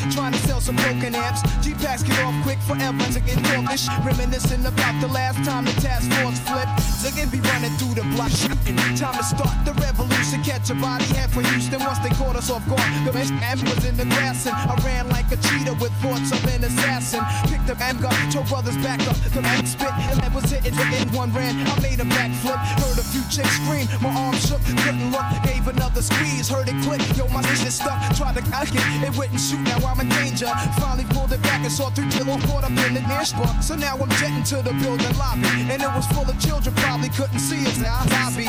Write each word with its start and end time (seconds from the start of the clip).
at 0.00 0.12
trying 0.12 0.32
to 0.32 0.38
sell 0.40 0.60
some 0.60 0.76
broken 0.76 1.14
amps. 1.14 1.42
G 1.64 1.74
packs 1.74 2.02
get 2.02 2.18
off 2.24 2.34
quick 2.42 2.58
forever 2.60 3.04
to 3.12 3.20
get 3.20 3.38
talkish, 3.48 3.88
reminiscing 4.04 4.64
about 4.64 5.00
the 5.00 5.08
last 5.08 5.44
time 5.44 5.64
the 5.64 5.72
task 5.80 6.10
force 6.20 6.38
flipped. 6.40 6.78
Ziggin 7.02 7.30
be 7.30 7.40
running 7.40 7.72
through 7.78 7.94
the 7.94 8.04
block 8.14 8.30
shooting. 8.30 8.76
Time 8.96 9.16
to 9.16 9.24
start 9.24 9.64
the 9.64 9.72
revolution. 9.80 10.11
To 10.32 10.38
catch 10.38 10.70
a 10.70 10.74
body 10.80 11.04
head 11.12 11.28
for 11.30 11.42
Houston 11.42 11.78
once 11.84 11.98
they 11.98 12.08
caught 12.16 12.36
us 12.36 12.48
off 12.48 12.64
guard. 12.64 12.80
The 13.04 13.12
man 13.12 13.60
was 13.68 13.84
in 13.84 13.98
the 13.98 14.06
grass 14.16 14.46
and 14.46 14.56
I 14.56 14.72
ran 14.80 15.10
like 15.10 15.28
a 15.28 15.36
cheetah 15.36 15.76
with 15.76 15.92
thoughts 16.00 16.32
of 16.32 16.40
an 16.48 16.64
assassin. 16.64 17.20
Picked 17.52 17.68
up 17.68 17.78
and 17.82 18.00
gun, 18.00 18.16
told 18.32 18.48
brothers 18.48 18.78
back 18.78 19.04
up. 19.04 19.16
The 19.36 19.42
man 19.42 19.66
spit 19.66 19.92
and 19.92 20.16
that 20.24 20.32
was 20.32 20.50
it. 20.50 20.64
In 20.64 20.72
one 21.12 21.28
ran, 21.34 21.60
I 21.68 21.76
made 21.84 22.00
a 22.00 22.08
backflip. 22.08 22.56
Heard 22.80 22.96
a 22.96 23.04
few 23.12 23.20
chicks 23.28 23.60
scream. 23.60 23.84
My 24.00 24.08
arm 24.08 24.32
shook, 24.40 24.64
couldn't 24.64 25.12
look. 25.12 25.20
Gave 25.44 25.68
another 25.68 26.00
squeeze, 26.00 26.48
heard 26.48 26.64
it 26.64 26.80
click. 26.80 27.04
Yo, 27.12 27.28
my 27.28 27.44
shit 27.52 27.68
stuck. 27.68 28.00
Tried 28.16 28.40
to 28.40 28.42
cock 28.48 28.72
it, 28.72 28.80
it 29.04 29.12
wouldn't 29.12 29.36
shoot. 29.36 29.60
Now 29.68 29.84
I'm 29.84 30.00
in 30.00 30.08
danger. 30.16 30.48
Finally 30.80 31.04
pulled 31.12 31.36
it 31.36 31.42
back 31.42 31.60
and 31.60 31.70
saw 31.70 31.90
through 31.90 32.08
till 32.08 32.24
caught 32.48 32.64
up 32.64 32.72
in 32.72 32.94
the 32.96 33.04
near 33.04 33.26
spot. 33.26 33.60
So 33.60 33.76
now 33.76 34.00
I'm 34.00 34.08
jetting 34.16 34.48
to 34.48 34.64
the 34.64 34.72
building 34.80 35.12
lobby. 35.20 35.68
And 35.68 35.76
it 35.76 35.92
was 35.92 36.08
full 36.08 36.24
of 36.24 36.40
children, 36.40 36.72
probably 36.80 37.10
couldn't 37.10 37.44
see 37.44 37.68
us. 37.68 37.76
Now 37.76 38.00
I 38.00 38.08
lobby. 38.08 38.48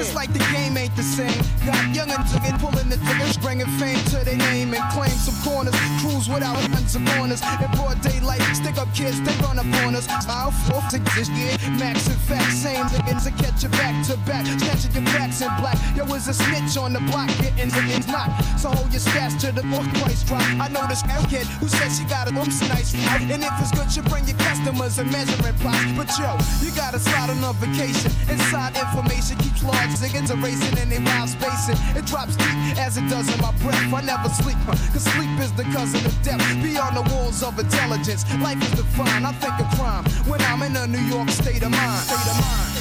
It's 0.00 0.14
like 0.14 0.32
the 0.32 0.40
game 0.56 0.78
ain't 0.78 0.96
the 0.96 1.02
same. 1.02 1.17
Got 1.18 1.82
youngins 1.90 2.30
again 2.36 2.58
pulling 2.60 2.88
the 2.88 2.96
triggers, 2.96 3.36
bringing 3.38 3.66
fame 3.74 3.98
to 4.14 4.24
their 4.24 4.36
name 4.36 4.72
and 4.72 4.84
claim 4.94 5.10
some 5.10 5.34
corners. 5.42 5.74
Cruise 5.98 6.28
without 6.28 6.54
guns 6.70 6.94
and 6.94 7.08
corners. 7.08 7.42
In 7.42 7.70
broad 7.74 8.00
daylight, 8.02 8.40
stick 8.54 8.78
up 8.78 8.86
kids, 8.94 9.20
they 9.22 9.34
run 9.42 9.58
on 9.58 9.94
us. 9.96 10.06
I'll 10.28 10.52
to 10.90 10.98
this 11.16 11.28
year. 11.30 11.58
Max 11.74 12.06
and 12.06 12.20
facts, 12.22 12.62
same 12.62 12.86
niggas 12.86 13.24
to 13.24 13.32
catch 13.42 13.62
you 13.64 13.68
back 13.70 14.06
to 14.06 14.16
back. 14.18 14.46
Catching 14.62 14.92
your 14.94 15.04
backs 15.10 15.42
in 15.42 15.50
black. 15.58 15.76
Yo, 15.96 16.04
was 16.04 16.28
a 16.28 16.34
snitch 16.34 16.76
on 16.78 16.92
the 16.92 17.00
block, 17.10 17.26
getting 17.42 17.70
niggas 17.70 18.06
not. 18.06 18.30
So 18.60 18.70
hold 18.70 18.92
your 18.92 19.02
stats 19.02 19.38
to 19.40 19.50
the 19.50 19.62
book 19.66 19.86
price 19.98 20.22
drop. 20.22 20.42
I 20.62 20.68
know 20.68 20.86
this 20.86 21.02
kid 21.26 21.46
who 21.58 21.66
says 21.66 21.98
she 21.98 22.04
got 22.04 22.30
a 22.30 22.34
oops 22.38 22.62
nice. 22.68 22.94
And 22.94 23.42
if 23.42 23.52
it's 23.58 23.72
good, 23.74 23.90
you 23.96 24.02
bring 24.08 24.26
your 24.26 24.38
customers 24.38 24.98
and 24.98 25.10
measuring 25.10 25.58
plots. 25.58 25.82
But 25.98 26.14
yo, 26.14 26.38
you 26.62 26.70
gotta 26.76 27.00
slide 27.00 27.30
on 27.30 27.42
a 27.42 27.52
vacation. 27.58 28.12
Inside 28.30 28.78
information 28.78 29.36
keeps 29.38 29.64
large 29.64 29.90
ziggins 29.98 30.30
erasing 30.30 30.78
and 30.78 30.92
they 30.92 31.07
wild 31.08 31.28
spacing. 31.28 31.78
It 31.96 32.04
drops 32.06 32.36
deep 32.36 32.78
as 32.78 32.96
it 32.96 33.08
does 33.08 33.32
in 33.32 33.40
my 33.40 33.52
breath. 33.64 33.92
I 33.92 34.00
never 34.02 34.28
sleep, 34.28 34.58
cause 34.66 35.04
sleep 35.14 35.32
is 35.40 35.52
the 35.52 35.64
cousin 35.74 36.04
of 36.04 36.14
death. 36.22 36.40
Beyond 36.62 36.96
the 36.96 37.02
walls 37.14 37.42
of 37.42 37.58
intelligence, 37.58 38.24
life 38.40 38.60
is 38.62 38.70
defined. 38.70 39.26
I 39.26 39.32
think 39.32 39.58
of 39.60 39.68
crime 39.78 40.04
when 40.28 40.40
I'm 40.42 40.62
in 40.62 40.76
a 40.76 40.86
New 40.86 41.04
York 41.14 41.30
state 41.30 41.62
of 41.62 41.70
mind. 41.70 42.02
State 42.04 42.28
of 42.32 42.38
mind. 42.44 42.72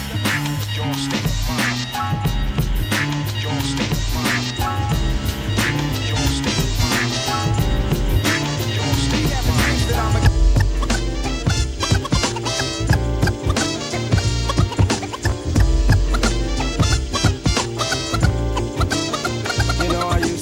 Your 0.75 0.93
state 0.93 1.25
of 1.25 1.49
mind. 1.49 1.79
Your 3.41 3.59
state 3.61 3.91
of 3.91 4.15
mind. 4.15 4.96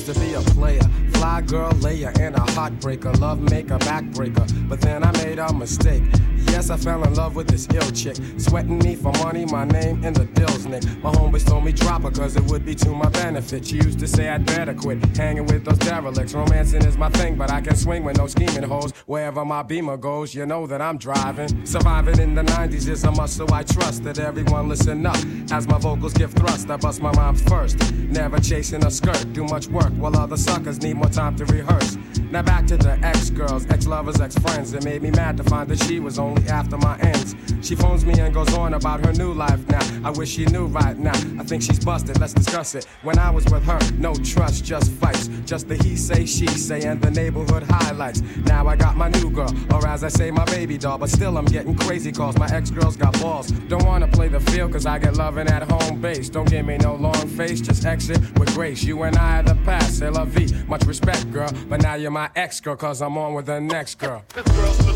To 0.06 0.20
be 0.20 0.36
a 0.36 0.42
player. 0.42 1.05
Fly 1.36 1.42
girl 1.42 1.72
layer 1.82 2.14
and 2.22 2.34
a 2.34 2.40
heartbreaker, 2.56 3.20
love 3.20 3.42
maker, 3.42 3.78
backbreaker. 3.80 4.70
But 4.70 4.80
then 4.80 5.04
I 5.04 5.12
made 5.24 5.38
a 5.38 5.54
mistake. 5.54 6.04
Yes, 6.52 6.70
I 6.70 6.78
fell 6.78 7.04
in 7.04 7.14
love 7.16 7.36
with 7.36 7.48
this 7.48 7.68
ill 7.74 7.92
chick. 7.92 8.16
Sweating 8.38 8.80
me 8.80 8.96
for 8.96 9.12
money, 9.24 9.44
my 9.44 9.66
name 9.66 10.06
in 10.06 10.14
the 10.14 10.24
bills, 10.24 10.66
Nick. 10.66 10.84
My 11.04 11.12
homeboys 11.12 11.46
told 11.46 11.66
me 11.66 11.74
drop 11.74 12.04
her 12.04 12.12
cause 12.12 12.38
it 12.38 12.44
would 12.46 12.64
be 12.64 12.74
to 12.76 12.90
my 12.92 13.10
benefit. 13.10 13.66
She 13.68 13.76
used 13.76 14.00
to 14.00 14.08
say 14.08 14.30
I'd 14.30 14.46
better 14.46 14.74
quit 14.74 15.04
hanging 15.18 15.46
with 15.48 15.66
those 15.66 15.78
derelicts. 15.80 16.34
Romancing 16.34 16.86
is 16.86 16.98
my 16.98 17.10
thing, 17.10 17.36
but 17.36 17.52
I 17.52 17.60
can 17.60 17.76
swing 17.76 18.06
with 18.06 18.18
no 18.18 18.28
scheming 18.28 18.64
hoes. 18.64 18.94
Wherever 19.06 19.44
my 19.44 19.62
beamer 19.62 19.98
goes, 19.98 20.34
you 20.34 20.46
know 20.46 20.66
that 20.68 20.82
I'm 20.82 20.98
driving. 20.98 21.66
Surviving 21.66 22.20
in 22.20 22.36
the 22.36 22.44
90s 22.44 22.88
is 22.88 23.04
a 23.04 23.12
must, 23.12 23.36
so 23.36 23.46
I 23.52 23.64
trust 23.64 24.06
that 24.06 24.20
everyone 24.20 24.70
listen 24.70 25.06
up. 25.06 25.18
As 25.52 25.68
my 25.68 25.80
vocals 25.80 26.14
give 26.14 26.32
thrust, 26.32 26.70
I 26.70 26.78
bust 26.78 27.02
my 27.02 27.12
rhymes 27.12 27.42
first. 27.42 27.78
Never 27.94 28.40
chasing 28.40 28.86
a 28.86 28.92
skirt, 28.92 29.34
do 29.34 29.44
much 29.44 29.68
work 29.68 29.92
while 29.98 30.16
other 30.16 30.38
suckers 30.38 30.82
need 30.82 30.96
more 30.96 31.10
time 31.10 31.25
to 31.34 31.46
rehearse. 31.46 31.98
Now 32.32 32.42
back 32.42 32.68
to 32.68 32.78
the 32.78 33.00
ex 33.02 33.30
girls, 33.30 33.66
ex 33.70 33.88
lovers, 33.88 34.20
ex 34.20 34.38
friends. 34.38 34.74
It 34.74 34.84
made 34.84 35.02
me 35.02 35.12
mad 35.12 35.38
to 35.38 35.44
find 35.44 35.70
that 35.70 35.82
she 35.84 36.00
was 36.00 36.20
only 36.20 36.48
after 36.48 36.78
my 36.78 36.98
ends. 37.00 37.36
She 37.62 37.76
phones 37.76 38.06
me 38.06 38.20
and 38.20 38.34
goes 38.34 38.54
on 38.54 38.74
about 38.74 39.06
her 39.06 39.14
new 39.14 39.34
life 39.34 39.66
now. 39.70 40.08
I 40.08 40.12
wish 40.12 40.30
she 40.30 40.46
knew 40.46 40.68
right 40.68 40.98
now. 40.98 41.18
I 41.40 41.44
think 41.44 41.64
she's 41.64 41.84
busted, 41.84 42.20
let's 42.20 42.34
discuss 42.34 42.76
it. 42.76 42.86
When 43.04 43.18
I 43.18 43.32
was 43.32 43.46
with 43.46 43.64
her, 43.64 43.80
no 43.94 44.14
trust, 44.14 44.64
just 44.64 44.92
fights. 44.92 45.30
Just 45.46 45.68
the 45.68 45.76
he 45.76 45.96
say, 45.96 46.26
she 46.26 46.46
say, 46.48 46.82
and 46.82 47.02
the 47.02 47.10
neighborhood 47.10 47.64
highlights. 47.64 48.22
Now 48.46 48.68
I 48.68 48.76
got 48.76 48.98
my 48.98 49.10
new 49.10 49.32
girl, 49.32 49.54
or 49.72 49.88
as 49.88 50.04
I 50.04 50.10
say, 50.10 50.30
my 50.30 50.46
baby 50.46 50.78
doll. 50.78 50.98
But 50.98 51.10
still, 51.10 51.38
I'm 51.38 51.46
getting 51.46 51.76
crazy 51.76 52.12
calls. 52.12 52.38
My 52.38 52.50
ex 52.54 52.70
girls 52.70 52.98
got 52.98 53.20
balls. 53.20 53.50
Don't 53.70 53.86
wanna 53.86 54.08
play 54.08 54.28
the 54.28 54.40
field, 54.40 54.74
cause 54.74 54.86
I 54.86 55.00
get 55.00 55.16
loving 55.16 55.48
at 55.48 55.64
home 55.72 56.02
base. 56.02 56.30
Don't 56.30 56.50
give 56.50 56.66
me 56.66 56.78
no 56.78 56.96
long 56.96 57.28
face, 57.30 57.62
just 57.62 57.86
exit 57.86 58.20
with 58.38 58.54
grace. 58.54 58.84
You 58.84 59.04
and 59.04 59.18
I 59.18 59.40
are 59.40 59.44
the 59.44 59.56
past, 59.64 60.00
c'est 60.00 60.12
la. 60.12 60.26
Much 60.68 60.84
respect, 60.86 61.15
girl. 61.24 61.50
But 61.70 61.82
now 61.82 61.96
you're 61.96 62.12
my 62.12 62.30
ex 62.36 62.60
girl, 62.60 62.76
cause 62.76 63.02
I'm 63.02 63.18
on 63.18 63.34
with 63.34 63.46
the 63.46 63.60
next 63.60 63.96
girl. 63.96 64.24
This 64.34 64.46
girl's 64.56 64.78
so 64.78 64.92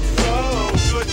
good. 0.91 1.07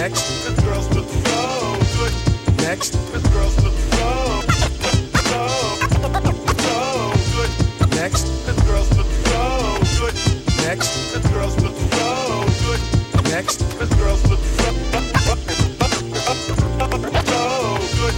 Next, 0.00 0.44
This 0.44 0.60
girl's 0.64 0.86
so 0.86 1.02
good. 1.02 2.12
next, 2.58 2.92
This 3.12 3.22
girl's 3.32 3.54
so, 3.54 3.70
so, 3.70 4.40
so 4.40 5.38
good. 7.36 7.50
next, 7.94 8.24
This 8.46 8.60
girl's 8.66 8.88
so 8.88 9.02
good. 9.02 10.14
next, 10.64 10.90
This 11.12 11.26
girl's 11.32 11.54
so 11.54 11.68
good. 11.68 12.80
next. 13.30 13.58
This 13.78 13.90
girl's 13.96 14.22
so, 14.22 14.36
so 14.36 14.70
good. 17.96 18.14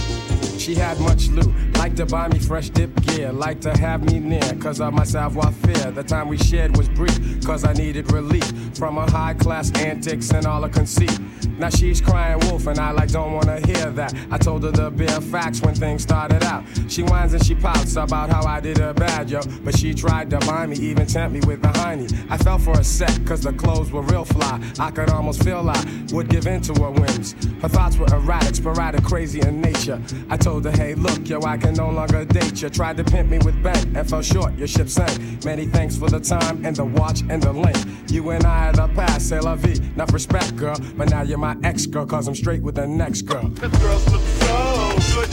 She 0.59 0.75
had 0.75 0.99
much 0.99 1.27
loot, 1.29 1.53
like 1.83 1.97
to 1.97 2.05
buy 2.05 2.29
me 2.29 2.39
fresh 2.39 2.69
dip 2.69 2.89
gear, 3.01 3.33
like 3.33 3.59
to 3.59 3.69
have 3.77 4.09
me 4.09 4.17
near, 4.17 4.53
cause 4.61 4.79
of 4.79 4.93
my 4.93 5.03
savoir 5.03 5.51
faire. 5.51 5.91
The 5.91 6.01
time 6.01 6.29
we 6.29 6.37
shared 6.37 6.77
was 6.77 6.87
brief, 6.87 7.45
cause 7.45 7.65
I 7.65 7.73
needed 7.73 8.09
relief 8.13 8.45
from 8.77 8.95
her 8.95 9.11
high 9.11 9.33
class 9.33 9.69
antics 9.73 10.31
and 10.31 10.45
all 10.45 10.61
her 10.61 10.69
conceit. 10.69 11.19
Now 11.59 11.69
she's 11.69 11.99
crying 11.99 12.39
wolf, 12.47 12.67
and 12.67 12.79
I 12.79 12.91
like 12.91 13.11
don't 13.11 13.33
wanna 13.33 13.59
hear 13.67 13.91
that. 13.91 14.13
I 14.31 14.37
told 14.37 14.63
her 14.63 14.71
the 14.71 14.91
bare 14.91 15.19
facts 15.19 15.61
when 15.61 15.75
things 15.75 16.03
started 16.03 16.41
out. 16.43 16.63
She 16.87 17.03
whines 17.03 17.33
and 17.33 17.45
she 17.45 17.53
pouts 17.53 17.97
about 17.97 18.29
how 18.29 18.45
I 18.45 18.61
did 18.61 18.77
her 18.77 18.93
bad, 18.93 19.29
yo. 19.29 19.41
But 19.65 19.77
she 19.77 19.93
tried 19.93 20.29
to 20.29 20.39
buy 20.39 20.65
me, 20.65 20.77
even 20.77 21.05
tempt 21.05 21.33
me 21.33 21.41
with 21.45 21.61
the 21.61 21.77
honey. 21.79 22.07
I 22.29 22.37
fell 22.37 22.59
for 22.59 22.79
a 22.79 22.83
sec, 22.83 23.25
cause 23.25 23.41
the 23.41 23.51
clothes 23.51 23.91
were 23.91 24.03
real 24.03 24.23
fly. 24.23 24.57
I 24.79 24.89
could 24.89 25.09
almost 25.09 25.43
feel 25.43 25.69
I 25.69 25.83
would 26.13 26.29
give 26.29 26.47
in 26.47 26.61
to 26.61 26.73
her 26.81 26.91
whims. 26.91 27.33
Her 27.61 27.67
thoughts 27.67 27.97
were 27.97 28.07
erratic, 28.07 28.55
sporadic, 28.55 29.03
crazy 29.03 29.41
in 29.41 29.59
nature. 29.59 30.01
I 30.29 30.37
told 30.37 30.63
her, 30.63 30.71
hey, 30.71 30.95
look, 30.95 31.27
yo, 31.27 31.41
I 31.41 31.57
can 31.57 31.72
no 31.77 31.89
longer 31.89 32.25
date 32.25 32.61
you. 32.61 32.69
Tried 32.69 32.97
to 32.97 33.03
pimp 33.03 33.29
me 33.29 33.39
with 33.39 33.61
bank 33.63 33.85
and 33.95 34.07
fell 34.09 34.21
short, 34.21 34.57
your 34.57 34.67
ship 34.67 34.89
sank. 34.89 35.43
Many 35.45 35.65
thanks 35.65 35.95
for 35.97 36.09
the 36.09 36.19
time 36.19 36.65
and 36.65 36.75
the 36.75 36.85
watch 36.85 37.21
and 37.29 37.41
the 37.41 37.51
link. 37.51 37.77
You 38.09 38.29
and 38.31 38.45
I 38.45 38.69
are 38.69 38.73
the 38.73 38.87
past, 38.89 39.29
c'est 39.29 39.41
la 39.41 39.55
vie. 39.55 39.79
Enough 39.95 40.13
respect, 40.13 40.55
girl, 40.55 40.75
but 40.95 41.09
now 41.09 41.21
you're 41.23 41.37
my 41.37 41.55
ex 41.63 41.85
girl, 41.85 42.05
cause 42.05 42.27
I'm 42.27 42.35
straight 42.35 42.61
with 42.61 42.75
the 42.75 42.87
next 42.87 43.23
girl. 43.23 43.47
This 43.49 43.71
girl's 43.81 44.11
look 44.11 44.21
so 44.21 44.95
good. 45.15 45.29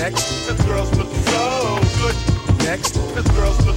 Next, 0.00 0.46
This 0.46 0.62
girl's 0.66 0.96
look 0.96 1.12
so 1.12 1.78
good. 2.00 2.16
next, 2.64 2.94
This 3.14 3.28
girl's 3.36 3.66
look 3.66 3.76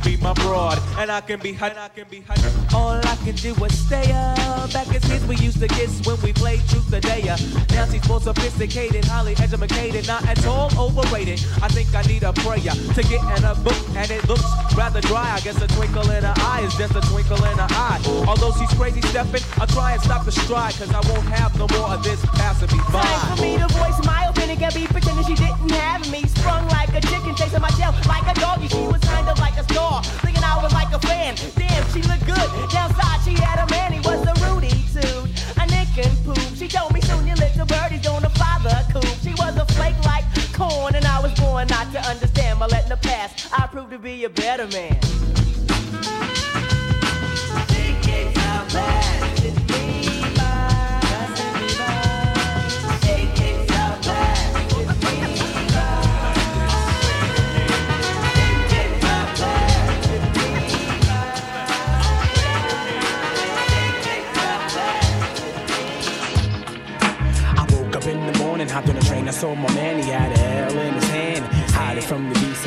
can 0.00 0.12
be 0.12 0.22
my 0.22 0.32
broad, 0.34 0.78
and 0.98 1.10
I 1.10 1.20
can 1.20 1.40
be 1.40 1.52
her. 1.52 1.72
I 1.76 1.88
can 1.88 2.06
be 2.08 2.20
her. 2.20 2.76
All 2.76 2.96
I 2.96 3.16
can 3.24 3.34
do 3.36 3.52
is 3.64 3.86
stay 3.86 4.12
up. 4.12 4.72
Back 4.72 4.88
as 4.94 5.04
kids, 5.04 5.26
we 5.26 5.36
used 5.36 5.60
to 5.60 5.68
kiss 5.68 6.04
when 6.06 6.20
we 6.22 6.32
played 6.32 6.60
truth 6.68 6.92
or 6.92 7.00
dare. 7.00 7.36
Now 7.70 7.86
she's 7.86 8.06
more 8.08 8.20
sophisticated, 8.20 9.04
highly 9.04 9.34
educated, 9.36 10.06
not 10.06 10.26
at 10.26 10.44
all 10.46 10.70
overrated. 10.78 11.40
I 11.62 11.68
think 11.68 11.94
I 11.94 12.02
need 12.02 12.22
a 12.22 12.32
prayer 12.32 12.58
to 12.58 13.02
get 13.02 13.22
in 13.38 13.44
a 13.44 13.54
book, 13.54 13.89
and 14.00 14.10
it 14.10 14.26
looks 14.28 14.48
rather 14.74 15.00
dry. 15.02 15.28
I 15.36 15.40
guess 15.40 15.60
a 15.60 15.68
twinkle 15.68 16.08
in 16.10 16.24
her 16.24 16.34
eye 16.38 16.62
is 16.64 16.74
just 16.74 16.96
a 16.96 17.02
twinkle 17.12 17.36
in 17.44 17.58
her 17.58 17.68
eye. 17.70 18.00
Although 18.26 18.52
she's 18.56 18.72
crazy 18.72 19.02
stepping, 19.02 19.42
I'll 19.60 19.66
try 19.66 19.92
and 19.92 20.00
stop 20.00 20.24
the 20.24 20.32
stride, 20.32 20.74
cause 20.74 20.90
I 20.90 21.00
won't 21.12 21.28
have 21.28 21.52
no 21.58 21.66
more 21.76 21.92
of 21.92 22.02
this 22.02 22.24
passing 22.40 22.72
me 22.72 22.82
by. 22.92 23.04
Time 23.04 23.36
for 23.36 23.42
me 23.42 23.58
to 23.58 23.68
voice 23.68 24.00
my 24.06 24.24
opinion, 24.32 24.56
can 24.58 24.72
be 24.72 24.86
pretending 24.86 25.24
she 25.26 25.34
didn't 25.34 25.70
have 25.70 26.00
me. 26.10 26.24
Sprung 26.24 26.66
like 26.68 26.88
a 26.96 27.00
chicken, 27.02 27.34
chasing 27.36 27.60
my 27.60 27.68
tail 27.76 27.92
like 28.08 28.24
a 28.24 28.34
doggy. 28.40 28.68
She 28.68 28.86
was 28.88 29.00
kind 29.04 29.28
of 29.28 29.38
like 29.38 29.56
a 29.60 29.64
star, 29.64 30.02
thinking 30.24 30.44
I 30.44 30.56
was 30.62 30.72
like 30.72 30.92
a 30.92 31.00
fan. 31.00 31.36
Damn, 31.56 31.84
she 31.92 32.00
looked 32.08 32.24
good. 32.24 32.48
Downside, 32.72 33.20
she 33.24 33.34
had 33.36 33.60
a 33.60 33.68
man, 33.68 33.92
he 33.92 34.00
was 34.00 34.24
a 34.24 34.34
Rudy 34.48 34.72
Toot, 34.96 35.28
a 35.60 35.64
Nick 35.68 35.92
and 36.00 36.16
Poop. 36.24 36.40
She 36.56 36.68
told 36.68 36.94
me 36.94 37.02
soon 37.02 37.26
your 37.26 37.36
little 37.36 37.66
birdie's 37.66 38.00
gonna 38.00 38.30
fly 38.30 38.56
the 38.64 38.76
coop. 38.96 39.12
She 39.20 39.36
was 39.36 39.56
a 39.60 39.66
flake 39.76 40.00
like 40.08 40.24
corn, 40.56 40.94
and 40.94 41.04
I 41.04 41.20
was 41.20 41.32
born 41.38 41.68
not 41.68 41.92
to 41.92 42.00
understand. 42.00 42.29
But 42.60 42.72
letting 42.72 42.90
the 42.90 42.98
past, 42.98 43.48
I 43.58 43.66
proved 43.68 43.90
to 43.92 43.98
be 43.98 44.24
a 44.24 44.28
better 44.28 44.66
man. 44.66 44.98
I 67.56 67.66
woke 67.72 67.96
up 67.96 68.04
in 68.04 68.26
the 68.26 68.38
morning, 68.38 68.68
hopped 68.68 68.90
on 68.90 69.00
train, 69.00 69.28
I 69.28 69.30
saw 69.30 69.54
my 69.54 69.72
man, 69.74 70.02
he 70.02 70.10
had 70.10 70.32
a 70.32 70.39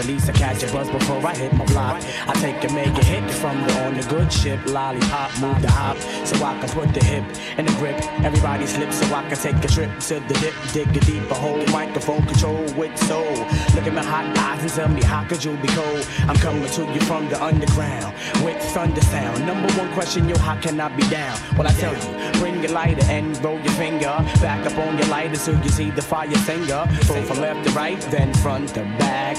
at 0.04 0.10
least 0.10 0.30
I 0.30 0.34
catch 0.34 0.62
a 0.64 0.72
buzz 0.72 0.90
before 0.90 1.26
I 1.26 1.34
hit 1.34 1.54
my 1.54 1.66
block. 1.66 2.04
I 2.28 2.34
take 2.34 2.62
and 2.66 2.76
make 2.76 2.88
a 2.88 3.06
hit 3.06 3.30
from 3.32 3.56
the 3.66 3.86
on 3.86 3.96
the 3.96 4.04
good 4.10 4.32
ship, 4.32 4.60
lollipop, 4.66 5.32
move 5.40 5.62
the 5.62 5.72
hop, 5.72 5.98
so 6.28 6.36
I 6.44 6.60
can 6.60 6.70
put 6.70 6.94
the 6.94 7.04
hip 7.04 7.24
in 7.58 7.66
the 7.66 7.72
grip. 7.74 7.98
Everybody 8.22 8.66
slips 8.68 8.98
so 9.00 9.16
I 9.16 9.24
can 9.30 9.38
take 9.38 9.64
a 9.64 9.68
trip 9.68 9.92
to 10.08 10.20
the 10.20 10.34
dip, 10.42 10.54
dig 10.74 10.98
a 10.98 11.00
deeper 11.00 11.36
hole, 11.36 11.66
microphone 11.68 12.26
control 12.26 12.64
with 12.74 12.98
soul. 13.08 13.34
Look 13.76 13.88
at 13.88 13.94
my 13.94 14.04
hot 14.04 14.38
eyes 14.38 14.62
and 14.62 14.72
tell 14.72 14.90
me 14.90 15.02
how 15.04 15.24
could 15.24 15.44
you 15.44 15.56
be 15.58 15.70
cold? 15.70 16.06
I'm 16.28 16.36
coming 16.36 16.68
to 16.68 16.82
you 16.94 17.02
from 17.02 17.30
the 17.30 17.42
underground 17.42 18.14
with 18.44 18.62
thunder 18.74 19.02
sound. 19.02 19.46
Number 19.46 19.72
one 19.74 19.92
question, 19.94 20.28
yo, 20.28 20.38
how 20.38 20.60
can 20.60 20.82
I 20.82 20.90
be 20.90 21.08
down? 21.10 21.40
Well, 21.58 21.68
I 21.68 21.72
tell 21.74 21.94
you, 21.94 22.40
bring 22.40 22.62
your 22.62 22.74
lighter 22.74 23.06
and 23.06 23.42
roll 23.44 23.60
your 23.60 23.74
finger 23.74 24.14
back 24.42 24.66
up 24.66 24.78
on 24.78 24.98
your 24.98 25.08
lighter 25.08 25.38
so 25.38 25.52
you 25.52 25.70
see 25.70 25.92
the 25.92 26.02
fire 26.02 26.30
finger. 26.44 26.86
Go 27.08 27.22
from 27.24 27.40
left 27.40 27.66
to 27.68 27.72
right, 27.72 28.02
then 28.12 28.34
front 28.34 28.70
to 28.70 28.82
back. 29.00 29.38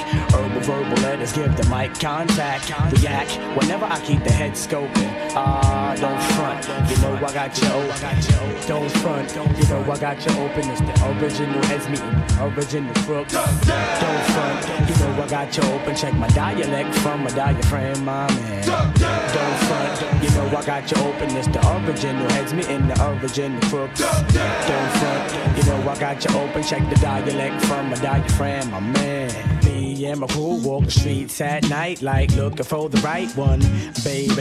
Herbal 0.55 0.85
verbal 0.85 1.03
letters 1.03 1.33
give 1.33 1.57
the 1.57 1.69
mic 1.69 1.99
contact. 1.99 2.71
React 2.93 3.39
whenever 3.57 3.87
I 3.87 3.99
keep 4.05 4.23
the 4.23 4.31
head 4.31 4.53
scoping. 4.53 5.11
Ah, 5.35 5.97
don't 5.99 6.23
front, 6.35 6.89
you 6.89 6.97
know 7.03 7.17
I 7.17 7.33
got 7.33 7.61
you 7.61 7.69
open. 7.75 8.69
Don't 8.69 8.91
front, 9.03 9.35
you 9.59 9.69
know 9.69 9.83
I 9.91 9.99
got 9.99 10.25
you 10.25 10.33
open. 10.39 10.71
It's 10.71 10.81
the 10.81 11.19
original 11.19 11.61
heads 11.65 11.89
meeting, 11.89 12.15
original 12.39 12.95
crooks. 13.03 13.33
Don't 13.33 14.25
front, 14.31 14.89
you 14.89 14.97
know 15.01 15.23
I 15.23 15.29
got 15.29 15.57
you 15.57 15.63
open. 15.75 15.97
Check 15.97 16.15
my 16.15 16.29
dialect 16.29 16.95
from 16.99 17.25
my 17.25 17.31
diaphragm, 17.31 18.05
my 18.05 18.29
man. 18.35 18.65
Don't 18.65 19.59
front, 19.67 20.23
you 20.23 20.31
know 20.31 20.57
I 20.57 20.65
got 20.65 20.89
you 20.89 21.03
open. 21.03 21.37
It's 21.37 21.49
the 21.49 21.61
original 21.83 22.31
heads 22.31 22.55
meeting, 22.55 22.87
the 22.87 22.95
original 23.11 23.61
crooks. 23.63 23.99
Don't 23.99 24.93
front, 25.01 25.57
you 25.57 25.65
know 25.65 25.91
I 25.91 25.99
got 25.99 26.25
you 26.25 26.39
open. 26.39 26.63
Check 26.63 26.89
the 26.91 26.97
dialect 26.97 27.65
from 27.65 27.91
my 27.91 27.97
diaphragm, 27.97 28.71
my 28.71 28.79
man. 28.79 29.55
Me 29.95 30.07
and 30.07 30.19
my 30.19 30.27
crew 30.27 30.61
walk 30.65 30.85
the 30.87 30.91
streets 30.91 31.41
at 31.41 31.69
night 31.69 32.03
like 32.03 32.35
looking 32.35 32.65
for 32.65 32.89
the 32.89 32.99
right 32.99 33.31
one, 33.37 33.61
baby. 34.03 34.35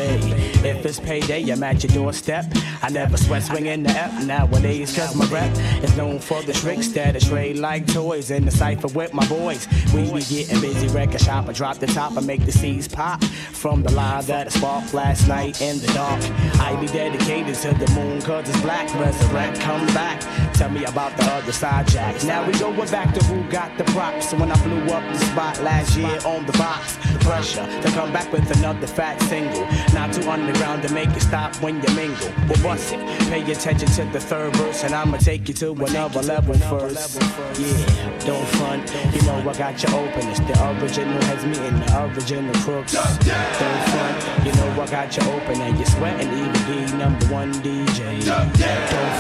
If 0.68 0.84
it's 0.84 1.00
payday, 1.00 1.48
I'm 1.52 1.62
at 1.62 1.84
your 1.84 1.94
doorstep. 1.94 2.46
I 2.82 2.90
never 2.90 3.18
sweat 3.18 3.44
swinging 3.44 3.84
the 3.84 3.92
F 3.92 4.26
nowadays, 4.26 4.96
cause 4.96 5.16
my 5.16 5.26
rep 5.28 5.56
is 5.84 5.96
known 5.96 6.18
for 6.18 6.42
the 6.42 6.54
tricks 6.54 6.88
that 6.90 7.16
I 7.16 7.20
trade 7.20 7.60
like 7.60 7.86
toys 7.86 8.32
in 8.32 8.46
the 8.46 8.52
cipher 8.52 8.88
with 8.88 9.14
my 9.14 9.28
boys. 9.28 9.68
We 9.94 10.12
be 10.12 10.24
getting 10.24 10.60
busy, 10.60 10.88
record 10.88 11.22
shop, 11.22 11.48
I 11.48 11.54
drop 11.54 11.78
the 11.78 11.88
top, 11.88 12.18
I 12.18 12.22
make 12.22 12.46
the 12.46 12.52
seeds 12.52 12.88
pop 12.88 13.24
from 13.24 13.84
the 13.84 13.92
line 13.92 14.26
that 14.26 14.48
I 14.48 14.50
sparked 14.50 14.94
last 14.96 15.28
night 15.28 15.62
in 15.62 15.80
the 15.80 15.88
dark. 15.94 16.22
I 16.60 16.76
be 16.82 16.88
dedicated 16.88 17.56
to 17.56 17.74
the 17.76 17.92
moon, 17.94 18.22
cause 18.24 18.50
it's 18.50 18.60
black. 18.62 18.92
Resurrect, 18.96 19.60
come 19.60 19.86
back. 19.88 20.20
Tell 20.56 20.70
me 20.70 20.84
about 20.86 21.16
the 21.16 21.26
other 21.26 21.52
side, 21.52 21.88
Jack. 21.88 22.24
Now 22.24 22.46
we 22.46 22.54
going 22.58 22.90
back 22.90 23.14
to 23.14 23.24
who 23.26 23.44
got 23.52 23.78
the 23.78 23.84
props. 23.86 24.34
When 24.34 24.52
I 24.52 24.64
blew 24.64 24.82
up 24.94 25.04
the 25.14 25.20
spot 25.20 25.43
last 25.62 25.98
year 25.98 26.20
on 26.26 26.46
the 26.46 26.54
box, 26.54 26.98
pressure 27.24 27.66
to 27.82 27.90
come 27.92 28.12
back 28.12 28.32
with 28.32 28.50
another 28.58 28.88
fat 28.88 29.22
single. 29.24 29.66
Not 29.94 30.14
too 30.14 30.30
underground 30.30 30.84
to 30.84 30.94
make 30.94 31.10
it 31.10 31.22
stop 31.22 31.56
when 31.62 31.82
you 31.82 31.96
mingle. 31.96 32.32
Well, 32.50 32.64
bust 32.64 32.94
it. 32.94 33.00
Pay 33.30 33.50
attention 33.52 33.88
to 33.98 34.06
the 34.12 34.20
third 34.20 34.56
verse, 34.56 34.84
and 34.84 34.94
I'ma 34.94 35.18
take 35.18 35.48
you 35.48 35.54
to 35.56 35.72
another 35.72 36.22
level 36.22 36.56
first. 36.56 37.22
Yeah, 37.60 38.20
don't 38.26 38.48
front. 38.58 38.84
You 39.14 39.22
know 39.24 39.38
I 39.50 39.54
got 39.58 39.82
you 39.84 39.90
open. 39.96 40.28
It's 40.30 40.40
the 40.40 40.56
original 40.82 41.22
has 41.24 41.46
me 41.46 41.58
in 41.68 41.80
the 41.80 41.90
original 42.06 42.54
crooks. 42.64 42.94
Don't 42.94 43.82
front. 43.92 44.46
You 44.46 44.52
know 44.54 44.82
I 44.82 44.88
got 44.90 45.16
you 45.16 45.24
open, 45.32 45.62
and 45.62 45.78
you're 45.78 45.86
sweating 45.86 46.32
even 46.32 46.54
the 46.54 46.98
number 46.98 47.26
one 47.28 47.54
DJ. 47.66 48.24
Don't 48.26 48.56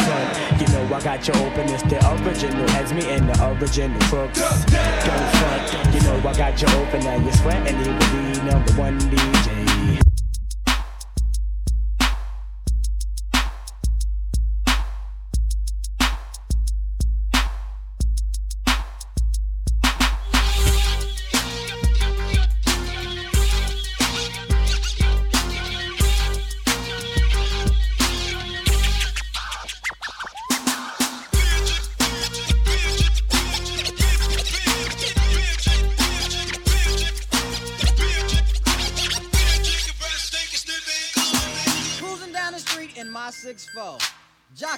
front. 0.05 0.61
You 0.61 0.67
know 0.73 0.95
I 0.95 1.01
got 1.01 1.27
you 1.27 1.33
open. 1.45 1.69
It's 1.69 1.83
the 1.83 1.99
original 2.23 2.67
has 2.69 2.93
me 2.93 3.09
in 3.11 3.27
the 3.27 3.35
original 3.51 3.99
crooks. 4.09 4.39
Don't 4.39 5.27
front. 5.39 5.93
You 5.93 6.01
know 6.01 6.12
I 6.15 6.33
got 6.37 6.61
you 6.61 6.67
open, 6.67 7.05
and 7.07 7.23
you're 7.23 7.33
sweating 7.33 7.79
even 7.79 7.97
the 7.97 8.43
number 8.43 8.73
one 8.73 8.99
DJ. 8.99 9.62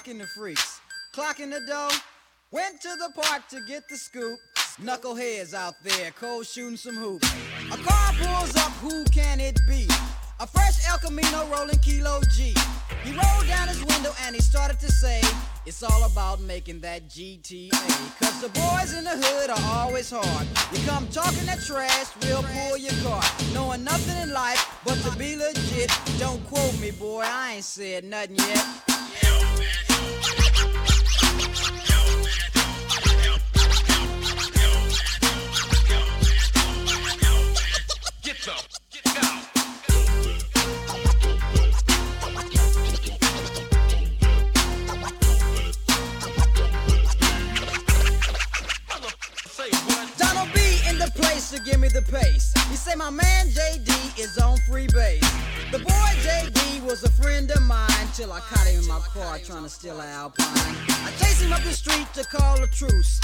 Jocking 0.06 0.18
the 0.18 0.26
freaks, 0.26 0.80
clocking 1.14 1.50
the 1.50 1.60
dough. 1.66 1.90
Went 2.52 2.80
to 2.80 2.88
the 2.88 3.10
park 3.20 3.48
to 3.48 3.60
get 3.66 3.88
the 3.88 3.96
scoop. 3.96 4.38
Knuckleheads 4.80 5.52
out 5.54 5.74
there, 5.82 6.10
cold 6.12 6.46
shooting 6.46 6.76
some 6.76 6.94
hoops. 6.94 7.28
A 7.72 7.76
car 7.76 8.12
pulls 8.12 8.54
up, 8.56 8.70
who 8.82 9.04
can 9.06 9.40
it 9.40 9.58
be? 9.68 9.88
A 10.38 10.46
fresh 10.46 10.86
El 10.88 10.98
Camino 10.98 11.46
rolling 11.46 11.78
Kilo 11.78 12.20
G. 12.36 12.54
He 13.02 13.10
rolled 13.12 13.46
down 13.48 13.68
his 13.68 13.82
window 13.84 14.12
and 14.24 14.34
he 14.34 14.40
started 14.40 14.78
to 14.80 14.92
say, 14.92 15.20
It's 15.64 15.82
all 15.82 16.04
about 16.04 16.40
making 16.40 16.80
that 16.80 17.08
GTA. 17.08 17.70
Cause 18.20 18.40
the 18.40 18.48
boys 18.50 18.94
in 18.96 19.04
the 19.04 19.16
hood 19.16 19.50
are 19.50 19.80
always 19.80 20.10
hard. 20.10 20.46
You 20.72 20.86
come 20.86 21.08
talking 21.08 21.46
that 21.46 21.60
trash, 21.62 22.06
we'll 22.22 22.42
pull 22.42 22.76
your 22.76 22.92
car. 23.02 23.22
Knowing 23.52 23.82
nothing 23.82 24.22
in 24.22 24.32
life 24.32 24.80
but 24.84 24.96
to 25.02 25.18
be 25.18 25.36
legit. 25.36 25.90
Don't 26.18 26.44
quote 26.46 26.78
me, 26.80 26.90
boy, 26.92 27.24
I 27.24 27.54
ain't 27.54 27.64
said 27.64 28.04
nothing 28.04 28.36
yet. 28.36 28.95
Give 51.66 51.80
me 51.80 51.88
the 51.88 52.02
pace. 52.02 52.52
He 52.70 52.76
say 52.76 52.94
my 52.94 53.10
man 53.10 53.48
JD 53.48 54.18
is 54.18 54.38
on 54.38 54.56
free 54.68 54.86
base. 54.86 55.28
The 55.72 55.80
boy 55.80 56.10
JD 56.22 56.84
was 56.84 57.02
a 57.02 57.10
friend 57.10 57.50
of 57.50 57.60
mine 57.62 58.08
till 58.14 58.32
I 58.32 58.38
caught 58.40 58.66
him 58.66 58.80
in 58.80 58.86
my 58.86 59.00
car 59.00 59.38
trying 59.40 59.64
to 59.64 59.68
steal 59.68 59.98
an 60.00 60.08
Alpine. 60.08 60.46
I 60.46 61.12
chased 61.18 61.42
him 61.42 61.52
up 61.52 61.62
the 61.62 61.72
street 61.72 62.06
to 62.14 62.24
call 62.24 62.62
a 62.62 62.68
truce. 62.68 63.20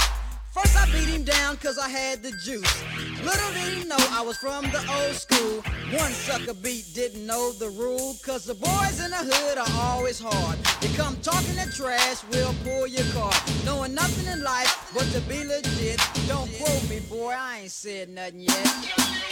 First 0.52 0.76
I 0.76 0.84
beat 0.92 1.08
him 1.08 1.24
down 1.24 1.56
cause 1.56 1.78
I 1.78 1.88
had 1.88 2.22
the 2.22 2.30
juice. 2.32 2.82
Little 3.24 3.52
did 3.52 3.72
he 3.72 3.84
know 3.88 3.96
I 4.10 4.20
was 4.20 4.36
from 4.36 4.64
the 4.64 4.84
old 5.00 5.14
school. 5.14 5.62
One 5.98 6.12
sucker 6.12 6.52
beat 6.52 6.92
didn't 6.92 7.26
know 7.26 7.52
the 7.52 7.70
rule. 7.70 8.16
Cause 8.22 8.44
the 8.44 8.54
boys 8.54 9.00
in 9.02 9.10
the 9.12 9.16
hood 9.16 9.56
are 9.56 9.96
always 9.96 10.20
hard. 10.20 10.58
You 10.82 10.94
come 10.94 11.16
talking 11.22 11.54
that 11.54 11.72
trash, 11.72 12.22
we'll 12.30 12.54
pull 12.64 12.86
your 12.86 13.06
car. 13.14 13.32
Knowing 13.64 13.94
nothing 13.94 14.30
in 14.30 14.42
life 14.42 14.90
but 14.92 15.04
to 15.12 15.20
be 15.22 15.42
legit. 15.42 15.98
Don't 16.28 16.52
quote 16.58 16.90
me, 16.90 17.00
boy, 17.00 17.34
I 17.34 17.60
ain't 17.60 17.70
said 17.70 18.10
nothing 18.10 18.40
yet. 18.40 19.31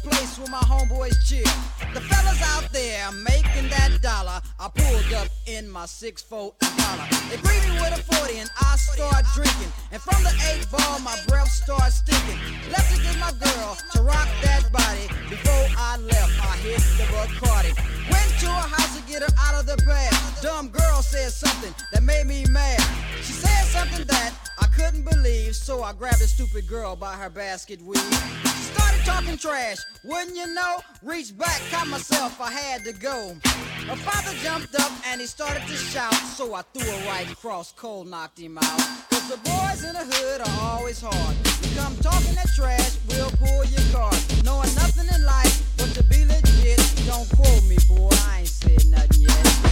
Place 0.00 0.38
where 0.38 0.48
my 0.48 0.60
homeboys 0.60 1.16
chill. 1.24 1.44
The 1.94 2.00
fellas 2.00 2.40
out 2.54 2.72
there 2.72 3.10
making 3.12 3.68
that 3.70 3.98
dollar. 4.02 4.40
I 4.58 4.68
pulled 4.68 5.12
up 5.14 5.28
in 5.46 5.68
my 5.70 5.84
6'4 5.84 6.54
Impala. 6.62 7.08
They 7.30 7.36
greet 7.38 7.62
me 7.68 7.80
with 7.80 7.98
a 7.98 8.02
40 8.02 8.38
and 8.38 8.50
I 8.60 8.76
start 8.76 9.24
drinking. 9.34 9.72
And 9.92 10.00
from 10.02 10.22
the 10.22 10.32
8 10.32 10.70
ball, 10.70 10.98
my 11.00 11.16
breath 11.28 11.48
starts 11.48 11.96
stinking. 11.96 12.38
Left 12.70 12.94
to 12.94 13.02
get 13.02 13.16
my 13.18 13.32
girl 13.32 13.76
to 13.92 14.02
rock 14.02 14.28
that 14.42 14.70
body. 14.72 15.06
Before 15.28 15.66
I 15.76 15.98
left, 15.98 16.32
I 16.40 16.56
hit 16.58 16.82
the 16.98 17.04
Bacardi. 17.12 17.72
Went 18.10 18.30
to 18.40 18.46
her 18.46 18.68
house 18.68 18.96
to 18.96 19.02
get 19.10 19.22
her 19.22 19.34
out 19.38 19.54
of 19.60 19.66
the 19.66 19.76
past. 19.84 20.42
Dumb 20.42 20.68
girl 20.68 21.02
said 21.02 21.32
something 21.32 21.74
that 21.92 22.02
made 22.02 22.26
me 22.26 22.44
mad. 22.50 22.80
She 23.22 23.32
said 23.32 23.64
something 23.66 24.06
that 24.06 24.32
couldn't 24.76 25.04
believe, 25.04 25.56
so 25.56 25.82
I 25.82 25.92
grabbed 25.94 26.20
a 26.20 26.28
stupid 26.28 26.68
girl 26.68 26.96
by 26.96 27.14
her 27.14 27.30
basket 27.30 27.80
weave. 27.80 27.96
Started 28.74 29.04
talking 29.04 29.38
trash, 29.38 29.78
wouldn't 30.04 30.36
you 30.36 30.46
know? 30.54 30.80
Reached 31.02 31.38
back, 31.38 31.60
caught 31.70 31.88
myself, 31.88 32.40
I 32.40 32.52
had 32.52 32.84
to 32.84 32.92
go. 32.92 33.34
Her 33.88 33.96
father 33.96 34.36
jumped 34.42 34.74
up 34.78 34.92
and 35.08 35.20
he 35.20 35.26
started 35.26 35.62
to 35.66 35.74
shout, 35.74 36.14
so 36.14 36.54
I 36.54 36.62
threw 36.74 36.88
a 36.88 37.06
right 37.06 37.26
cross, 37.36 37.72
cold 37.72 38.08
knocked 38.08 38.38
him 38.38 38.58
out. 38.58 38.80
Cause 39.08 39.28
the 39.30 39.38
boys 39.38 39.82
in 39.82 39.94
the 39.94 40.04
hood 40.04 40.42
are 40.42 40.76
always 40.76 41.00
hard. 41.00 41.36
You 41.62 41.74
come 41.80 41.96
talking 41.96 42.34
that 42.34 42.48
trash, 42.54 42.98
we'll 43.08 43.30
pull 43.30 43.64
your 43.64 43.86
card. 43.92 44.16
Knowing 44.44 44.74
nothing 44.74 45.08
in 45.14 45.24
life 45.24 45.74
but 45.78 45.88
to 45.94 46.04
be 46.04 46.24
legit. 46.26 46.80
Don't 47.06 47.28
quote 47.34 47.64
me, 47.64 47.78
boy, 47.88 48.10
I 48.28 48.40
ain't 48.40 48.48
said 48.48 48.84
nothing 48.90 49.22
yet. 49.22 49.65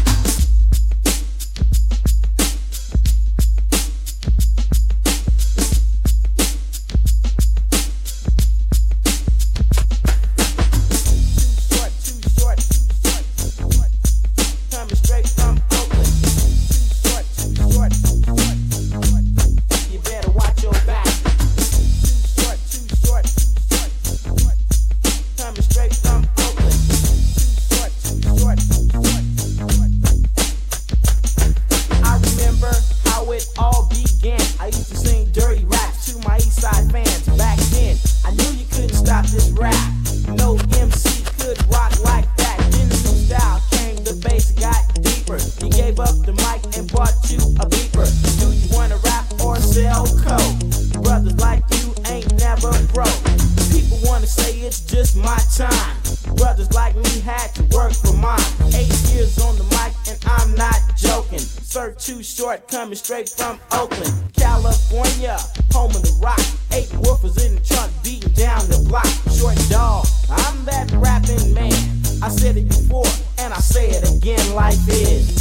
Again, 74.25 74.55
life 74.55 74.89
is. 74.89 75.34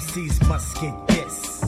MCs 0.00 0.48
must 0.48 0.80
get 0.80 1.06
this. 1.08 1.60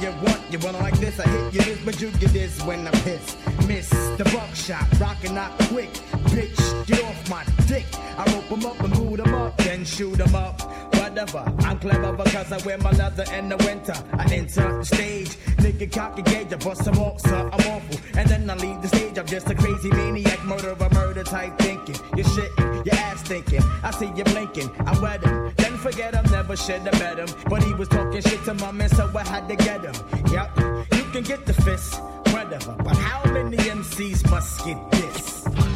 you 0.00 0.10
want. 0.22 0.40
You 0.52 0.58
want 0.60 0.76
it 0.76 0.80
like 0.80 0.98
this, 0.98 1.18
I 1.18 1.28
hit 1.28 1.54
you 1.54 1.60
this, 1.62 1.78
but 1.84 2.00
you 2.00 2.10
get 2.12 2.30
this 2.32 2.62
when 2.62 2.86
I'm 2.86 2.92
pissed. 3.02 3.47
Miss 3.66 3.88
the 4.16 4.24
buckshot, 4.24 4.86
rockin' 5.00 5.36
out 5.36 5.56
quick. 5.70 5.92
Bitch, 6.32 6.86
get 6.86 7.02
off 7.04 7.30
my 7.30 7.44
dick. 7.66 7.86
I 8.16 8.24
rope 8.32 8.50
'em 8.52 8.66
up 8.66 8.80
and 8.80 8.92
boot 8.94 9.20
'em 9.20 9.34
up, 9.34 9.56
then 9.58 9.84
shoot 9.84 10.20
'em 10.20 10.34
up. 10.34 10.62
Whatever, 10.94 11.44
I'm 11.60 11.78
clever 11.78 12.12
because 12.12 12.52
I 12.52 12.58
wear 12.66 12.78
my 12.78 12.90
leather 12.92 13.24
in 13.32 13.48
the 13.48 13.56
winter. 13.58 13.94
I 14.12 14.24
enter 14.32 14.78
the 14.78 14.84
stage, 14.84 15.36
nigga 15.58 15.90
cock 15.90 16.18
a 16.18 16.22
gauge, 16.22 16.52
I 16.52 16.56
bust 16.56 16.84
some 16.84 16.98
off, 16.98 17.20
sir, 17.20 17.48
I'm 17.52 17.66
awful. 17.72 17.98
And 18.16 18.28
then 18.28 18.48
I 18.50 18.54
leave 18.54 18.82
the 18.82 18.88
stage, 18.88 19.18
I'm 19.18 19.26
just 19.26 19.48
a 19.50 19.54
crazy 19.54 19.90
maniac, 19.90 20.44
murderer, 20.44 20.88
murder 20.92 21.24
type 21.24 21.58
thinking. 21.58 21.96
You're 22.16 22.26
shitting, 22.26 22.86
your 22.86 22.94
ass 22.94 23.22
thinking. 23.22 23.62
I 23.82 23.90
see 23.92 24.10
you 24.14 24.24
blinking, 24.24 24.70
I 24.86 24.98
wet 25.00 25.24
him. 25.24 25.52
Then 25.56 25.76
forget 25.78 26.14
him, 26.14 26.30
never 26.30 26.56
should 26.56 26.82
have 26.82 26.98
met 26.98 27.18
him. 27.18 27.28
But 27.48 27.62
he 27.62 27.72
was 27.74 27.88
talking 27.88 28.20
shit 28.20 28.44
to 28.44 28.54
my 28.54 28.70
man, 28.72 28.88
so 28.88 29.10
I 29.16 29.24
had 29.24 29.48
to 29.48 29.56
get 29.56 29.84
him. 29.84 29.94
Yep, 30.30 30.58
you 30.94 31.04
can 31.12 31.22
get 31.22 31.46
the 31.46 31.54
fist, 31.54 32.00
whatever. 32.32 32.74
But 32.82 32.96
how 32.96 33.30
many 33.32 33.56
MCs 33.56 34.30
must 34.30 34.64
get 34.64 34.90
this? 34.90 35.67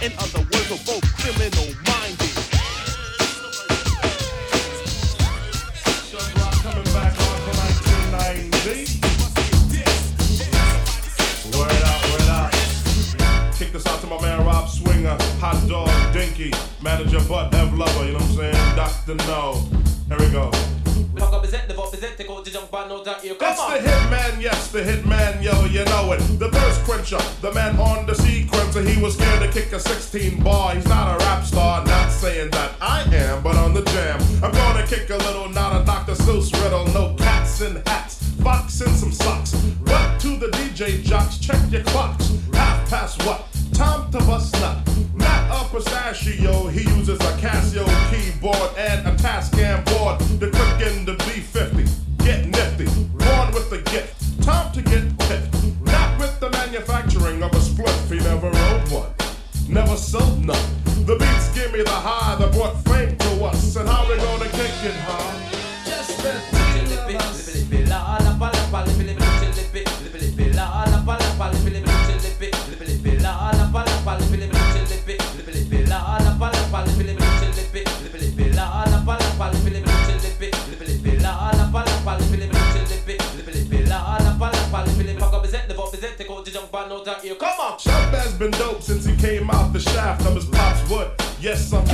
In 0.00 0.12
other 0.16 0.38
words, 0.38 0.70
we're 0.70 0.78
both 0.86 1.02
criminal 1.18 1.74
minded. 1.90 2.30
Coming 6.62 6.86
back 6.94 7.18
on 7.18 7.38
for 7.42 7.54
1990. 7.58 8.94
Word 11.58 11.82
out, 11.82 11.98
word 12.12 12.30
out. 12.30 12.52
Kick 13.58 13.72
this 13.72 13.86
out 13.88 13.98
to 14.02 14.06
my 14.06 14.20
man 14.22 14.46
Rob 14.46 14.68
Swinger, 14.68 15.16
Hot 15.40 15.66
Dog 15.68 15.90
Dinky, 16.12 16.52
Manager 16.80 17.18
Butt 17.28 17.52
Ev 17.54 17.74
Lover, 17.74 18.04
you 18.04 18.12
know 18.12 18.20
what 18.20 18.28
I'm 18.28 18.36
saying? 18.36 18.76
Dr. 18.76 19.16
No. 19.26 19.66
Here 20.06 20.18
we 20.18 20.30
go. 20.30 20.52
It's 23.40 23.84
the 23.84 23.90
hitman, 23.90 24.40
yes, 24.40 24.70
the 24.70 24.80
hitman, 24.82 25.42
yo, 25.42 25.64
you 25.66 25.84
know 25.86 26.12
it. 26.12 26.18
The 26.38 26.50
thirst 26.50 26.84
quencher, 26.84 27.18
the 27.40 27.52
man 27.52 27.76
on 27.78 28.06
the 28.06 28.12
sequencer. 28.12 28.86
He 28.86 29.02
was 29.02 29.14
scared 29.14 29.42
to 29.42 29.50
kick 29.50 29.72
a 29.72 29.80
16 29.80 30.42
bar. 30.42 30.74
He's 30.74 30.86
not 30.86 31.14
a 31.14 31.24
rap 31.24 31.44
star, 31.44 31.84
not 31.84 32.10
saying 32.10 32.50
that 32.50 32.72
I 32.80 33.02
am, 33.14 33.42
but 33.42 33.56
on 33.56 33.74
the 33.74 33.82
jam. 33.82 34.20
I'm 34.42 34.52
gonna 34.52 34.86
kick 34.86 35.10
a 35.10 35.16
little, 35.16 35.48
not 35.48 35.80
a 35.80 35.84
Dr. 35.84 36.12
Seuss 36.12 36.52
riddle. 36.62 36.86
No 36.88 37.14
cats 37.16 37.60
in 37.62 37.82
hats, 37.86 38.22
fox 38.42 38.80
in 38.80 38.94
some 38.94 39.12
socks. 39.12 39.52
But 39.84 40.20
to 40.20 40.36
the 40.36 40.48
DJ 40.48 41.02
jocks, 41.02 41.38
check 41.38 41.60
your 41.70 41.82
clocks. 41.82 42.30
Half 42.52 42.90
past 42.90 43.24
what? 43.26 43.46
Time 43.74 44.10
to 44.12 44.18
bust 44.18 44.54
nut. 44.60 44.76
Not 45.14 45.50
a 45.50 45.68
pistachio, 45.68 46.68
he 46.68 46.82
uses 46.96 47.18
a 47.20 47.32
Casio 47.38 47.86
keyboard 48.10 48.70
and 48.76 49.06
a 49.06 49.12
Tascam 49.16 49.84
board. 49.84 50.20
The 50.40 50.50
quick 50.50 50.92
in 50.92 51.04
the 51.04 51.14
B50. 51.14 51.87
None. 59.98 60.46
The 61.06 61.16
beats 61.18 61.48
give 61.54 61.72
me 61.72 61.82
the 61.82 61.90
high 61.90 62.36
that 62.36 62.52
brought 62.52 62.76
fame 62.84 63.16
to 63.16 63.44
us. 63.46 63.74
And 63.74 63.88
how 63.88 64.08
we 64.08 64.16
gonna 64.16 64.44
kick 64.44 64.84
it, 64.84 64.94
huh? 64.94 65.57
Been 88.38 88.50
dope 88.52 88.80
since 88.80 89.04
he 89.04 89.16
came 89.16 89.50
out 89.50 89.72
the 89.72 89.80
shaft 89.80 90.24
of 90.24 90.34
his 90.36 90.44
pop's 90.44 90.88
wood. 90.88 91.10
Yes, 91.40 91.72
I'm. 91.72 91.84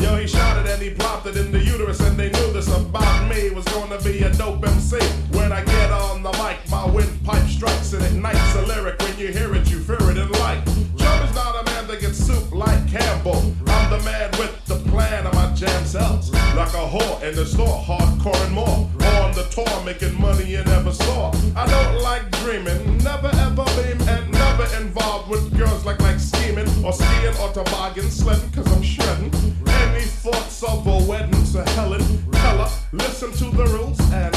Yo, 0.00 0.16
he 0.16 0.26
shouted 0.26 0.66
and 0.70 0.80
he 0.80 0.90
plopped 0.90 1.26
it 1.26 1.36
in 1.36 1.52
the 1.52 1.58
uterus, 1.58 2.00
and 2.00 2.16
they 2.16 2.30
knew 2.30 2.52
this 2.52 2.68
about 2.74 3.28
me 3.28 3.50
was 3.50 3.64
gonna 3.66 4.00
be 4.00 4.22
a 4.22 4.32
dope 4.32 4.66
MC. 4.66 4.98
When 5.36 5.52
I 5.52 5.62
get 5.62 5.90
on 5.92 6.22
the 6.22 6.32
mic, 6.32 6.58
my 6.70 6.86
windpipe 6.86 7.46
strikes 7.48 7.92
and 7.92 8.02
ignites 8.04 8.54
a 8.54 8.62
lyric. 8.62 8.98
When 9.00 9.18
you 9.18 9.28
hear 9.28 9.54
it, 9.54 9.70
you 9.70 9.80
fear 9.80 9.98
it 10.00 10.16
and 10.16 10.30
like. 10.40 10.64
Joe 10.96 11.22
is 11.22 11.34
not 11.34 11.60
a 11.60 11.64
man 11.70 11.86
that 11.88 12.00
gets 12.00 12.18
soup 12.18 12.50
like 12.52 12.88
Campbell. 12.88 13.54
I'm 13.66 13.90
the 13.90 14.02
man 14.04 14.30
with 14.38 14.64
the 14.64 14.76
plan 14.90 15.26
of 15.26 15.34
my 15.34 15.52
jam 15.52 15.84
cells. 15.84 16.32
Like 16.32 16.72
a 16.72 16.86
whore 16.88 17.22
in 17.22 17.36
the 17.36 17.44
store, 17.44 17.78
hardcore 17.78 18.42
and 18.46 18.54
more. 18.54 18.88
On 19.20 19.32
the 19.32 19.46
tour, 19.50 19.84
making 19.84 20.18
money 20.18 20.44
you 20.44 20.64
never 20.64 20.92
saw. 20.92 21.30
I 21.54 21.66
don't 21.66 22.02
like 22.02 22.30
dreaming, 22.40 22.98
never 22.98 23.28
ever 23.28 23.64
beam, 23.76 24.00
and 24.08 24.31
never 24.58 24.82
involved 24.82 25.30
with 25.30 25.56
girls 25.56 25.84
like 25.84 26.00
like 26.00 26.18
scheming 26.18 26.68
or 26.84 26.92
skiing 26.92 27.34
or 27.40 27.50
toboggan 27.52 28.10
sledding, 28.10 28.50
cause 28.50 28.70
I'm 28.72 28.82
shredding. 28.82 29.32
Any 29.66 30.04
thoughts 30.04 30.62
of 30.62 30.86
a 30.86 30.98
wedding 31.08 31.44
to 31.52 31.64
Helen 31.70 32.02
Keller? 32.32 32.68
Listen 32.92 33.32
to 33.32 33.56
the 33.56 33.64
rules 33.66 33.98
and 34.12 34.34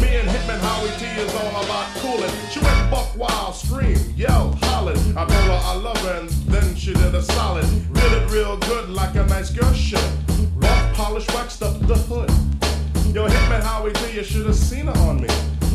me 0.00 0.16
and 0.16 0.28
Hitman 0.28 0.60
Howie 0.60 0.90
Tee 0.98 1.20
is 1.22 1.34
all 1.34 1.64
about 1.64 1.86
cooling. 1.96 2.30
She 2.50 2.60
went 2.60 2.90
buck 2.90 3.16
wild, 3.16 3.54
scream, 3.54 3.98
yell, 4.16 4.52
hollered. 4.62 4.98
I 5.16 5.24
told 5.24 5.30
her 5.30 5.60
I 5.62 5.74
love 5.76 5.98
her 5.98 6.20
and 6.20 6.28
then 6.52 6.74
she 6.74 6.92
did 6.92 7.14
a 7.14 7.22
solid. 7.22 7.66
Did 7.94 8.12
it 8.12 8.30
real 8.30 8.58
good 8.58 8.90
like 8.90 9.14
a 9.14 9.24
nice 9.26 9.50
girl 9.50 9.72
should. 9.72 10.10
Buff 10.60 10.94
polished, 10.94 11.32
waxed 11.34 11.62
up 11.62 11.78
the 11.86 11.96
hood. 11.96 12.30
Yo, 13.14 13.26
Hitman 13.26 13.62
Howie 13.62 13.92
Tee, 13.94 14.16
you 14.16 14.24
should 14.24 14.46
have 14.46 14.56
seen 14.56 14.86
her 14.86 14.98
on 15.08 15.22
me. 15.22 15.28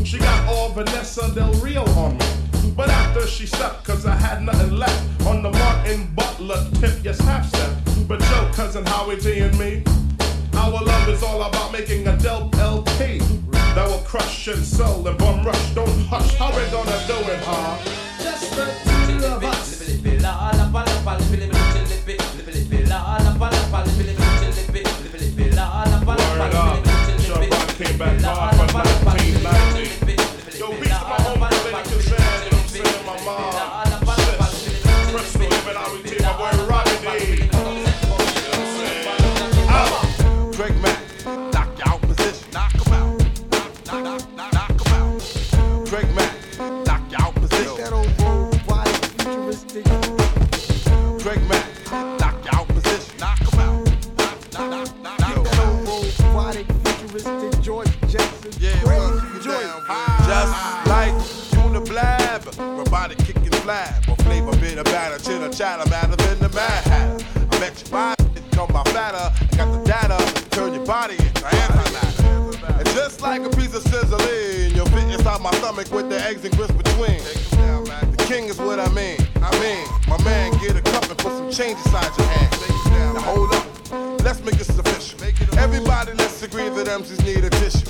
She 0.03 0.19
got 0.19 0.47
all 0.47 0.69
Vanessa 0.69 1.33
Del 1.33 1.51
Rio 1.53 1.83
on 1.97 2.17
me. 2.17 2.52
But 2.75 2.89
after 2.89 3.27
she 3.27 3.45
stepped, 3.45 3.83
cause 3.83 4.05
I 4.05 4.15
had 4.15 4.41
nothing 4.41 4.71
left 4.71 5.27
on 5.27 5.43
the 5.43 5.51
Martin 5.51 6.13
Butler 6.15 6.57
tip, 6.79 7.03
yes, 7.03 7.19
half 7.19 7.47
step. 7.47 7.71
But 8.07 8.19
yo, 8.21 8.51
cousin 8.53 8.85
Howie 8.85 9.17
Tee 9.17 9.39
and 9.39 9.57
me, 9.59 9.83
our 10.55 10.71
love 10.71 11.09
is 11.09 11.21
all 11.21 11.43
about 11.43 11.71
making 11.71 12.07
a 12.07 12.17
Del 12.17 12.49
LP 12.55 13.19
that 13.75 13.87
will 13.87 13.99
crush 13.99 14.47
and 14.47 14.63
sell 14.63 15.07
and 15.07 15.17
bum 15.17 15.45
rush. 15.45 15.75
Don't 15.75 15.87
hush, 16.07 16.33
how 16.35 16.49
we 16.49 16.63
gonna 16.71 16.99
do 17.05 17.17
it, 17.31 17.39
huh? 17.43 17.77
Just 18.23 18.55
the 18.55 18.65
two 19.07 19.25
of 19.25 19.43
us. 19.43 19.73
Word 26.33 26.53
up, 26.55 26.83
Shabbat 26.83 27.77
came 27.77 27.97
back 27.97 28.21
hard 28.21 28.55
for 28.71 28.92
like 73.23 73.41
a 73.41 73.49
piece 73.55 73.73
of 73.73 73.81
sizzling, 73.83 74.75
you'll 74.75 74.85
fit 74.87 75.09
inside 75.09 75.41
my 75.41 75.51
stomach 75.55 75.89
with 75.91 76.09
the 76.09 76.19
eggs 76.21 76.43
and 76.43 76.55
grits 76.57 76.73
between. 76.73 77.19
The 78.11 78.25
king 78.27 78.45
is 78.45 78.59
what 78.59 78.79
I 78.79 78.89
mean. 78.89 79.17
I 79.41 79.49
mean, 79.63 79.87
my 80.09 80.21
man, 80.23 80.51
get 80.59 80.75
a 80.75 80.81
cup 80.81 81.09
and 81.09 81.17
put 81.17 81.31
some 81.31 81.49
change 81.49 81.77
inside 81.85 82.11
your 82.17 82.27
hand. 82.27 82.51
Now 83.15 83.21
hold 83.21 83.53
up, 83.53 83.65
let's 84.23 84.43
make 84.43 84.55
this 84.55 84.77
official. 84.77 85.23
Everybody, 85.57 86.11
let's 86.13 86.43
agree 86.43 86.67
that 86.67 86.87
MCs 86.87 87.23
need 87.23 87.45
a 87.45 87.49
tissue. 87.49 87.85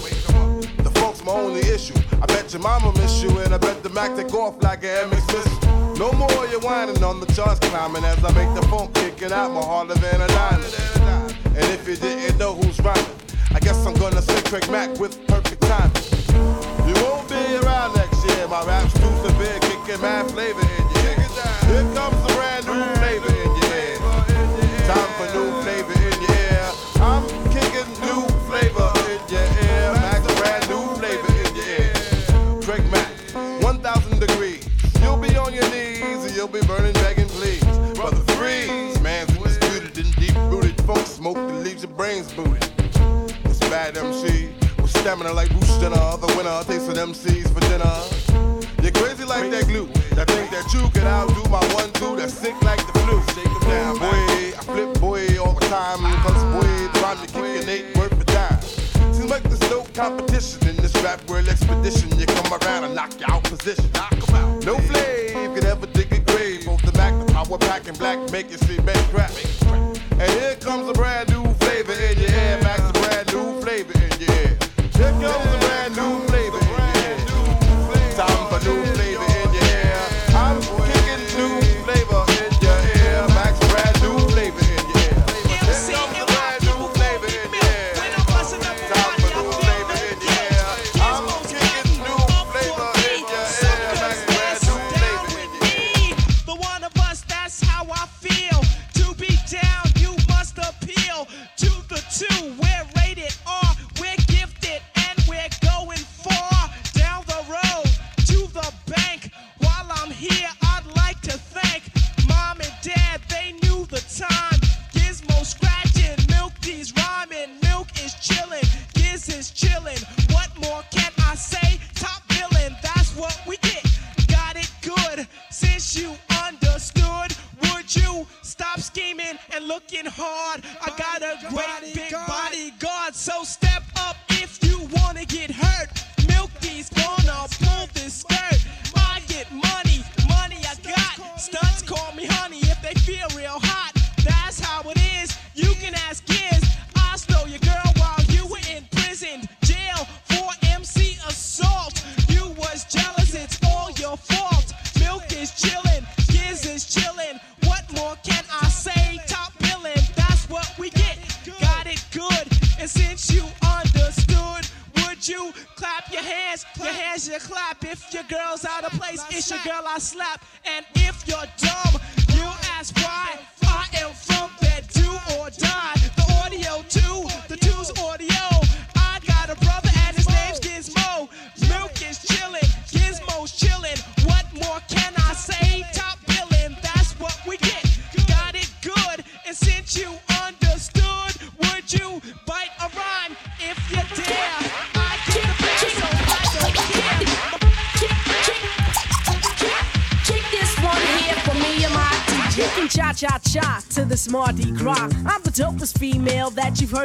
The 0.84 0.92
funk's 1.00 1.24
my 1.26 1.32
only 1.32 1.62
issue. 1.62 1.98
I 2.22 2.28
bet 2.28 2.54
your 2.54 2.62
mama 2.62 2.94
miss 2.94 3.24
you, 3.24 3.30
and 3.40 3.56
I 3.56 3.58
bet 3.58 3.82
the 3.82 3.90
Mac 3.90 4.16
take 4.16 4.34
off 4.36 4.62
like 4.62 4.84
an 4.84 5.10
MX 5.10 5.34
missile. 5.34 5.96
No 5.98 6.14
more 6.14 6.46
you 6.48 6.60
whining 6.60 7.04
on 7.04 7.20
the 7.20 7.26
charts 7.34 7.60
climbing 7.60 8.04
as 8.06 8.24
I 8.24 8.32
make 8.34 8.54
the 8.54 8.68
funk 8.68 8.94
kicking 8.94 9.32
out 9.32 9.52
more 9.52 9.64
harder 9.64 9.96
than 9.96 10.22
a 10.22 10.28
diamond. 10.28 10.76
And 11.58 11.66
if 11.74 11.88
you 11.88 11.96
didn't 11.96 12.38
know 12.38 12.54
who's 12.54 12.80
rhyming, 12.80 13.06
guess 13.64 13.86
I'm 13.86 13.94
gonna 13.94 14.22
say 14.22 14.42
Craig 14.44 14.70
Mack 14.70 15.00
with 15.00 15.26
perfect 15.28 15.62
timing. 15.62 16.04
You 16.88 16.94
won't 17.02 17.28
be 17.30 17.56
around 17.64 17.96
next 17.96 18.26
year. 18.26 18.48
My 18.48 18.64
rap's 18.66 18.94
too 18.94 19.14
severe, 19.24 19.60
kicking 19.62 20.02
mad 20.02 20.30
flavor 20.32 20.60
in 20.60 20.86
your 20.92 21.04
ear. 21.08 21.28
Here 21.72 21.88
comes 21.96 22.20
a 22.28 22.36
brand 22.36 22.66
new 22.68 22.84
flavor 23.00 23.32
in 23.32 23.52
your 23.56 23.74
ear. 23.80 23.98
Time 24.84 25.12
for 25.18 25.28
new 25.34 25.50
flavor 25.64 25.83
MC 44.04 44.50
with 44.82 44.92
stamina 44.92 45.32
like 45.32 45.50
Bruce 45.50 45.78
Jenner. 45.80 46.18
The 46.20 46.28
winner 46.36 46.60
takes 46.68 46.88
an 46.92 46.98
MCs 47.00 47.48
for 47.54 47.62
dinner. 47.72 47.96
You're 48.84 48.92
crazy 48.92 49.24
like 49.24 49.50
that 49.52 49.66
glue. 49.68 49.88
That 50.16 50.28
think 50.28 50.52
that 50.52 50.68
you 50.74 50.90
can 50.92 51.08
outdo 51.08 51.50
my 51.50 51.64
one 51.74 51.92
two 51.94 52.16
that's 52.18 52.34
sick 52.34 52.56
like 52.64 52.84
the 52.86 53.00
flu. 53.00 53.16
Shake 53.34 53.48
'em 53.48 53.64
down, 53.70 54.00
boy. 54.00 54.60
I 54.60 54.64
flip 54.68 55.00
boy 55.00 55.24
all 55.40 55.54
the 55.54 55.66
time. 55.68 56.00
Cause 56.24 56.44
boy, 56.52 56.68
the 56.92 57.00
rhyme 57.00 57.18
you 57.22 57.28
kicking 57.32 57.70
ain't 57.70 57.98
worth 57.98 58.20
a 58.20 58.26
dime. 58.26 58.62
Seems 59.14 59.30
like 59.30 59.44
there's 59.44 59.68
no 59.72 59.84
competition 59.94 60.68
in 60.68 60.76
this 60.78 60.94
rap 61.02 61.20
world 61.30 61.48
expedition. 61.48 62.12
You 62.20 62.26
come 62.26 62.52
around 62.60 62.84
and 62.84 62.94
knock 62.94 63.12
you 63.20 63.26
out 63.30 63.44
position. 63.44 63.90
Knock 63.94 64.12
'em 64.28 64.36
out. 64.36 64.66
No 64.66 64.78
flame 64.80 65.56
could 65.56 65.66
ever 65.66 65.88
dig 65.88 66.12
a 66.12 66.20
grave. 66.20 66.66
Both 66.66 66.82
the 66.82 66.92
back, 66.92 67.14
the 67.26 67.32
power 67.32 67.58
pack, 67.58 67.88
and 67.88 67.98
black 67.98 68.20
make 68.32 68.52
you 68.52 68.58
see 68.58 68.80
back 68.82 69.00
crap. 69.12 69.32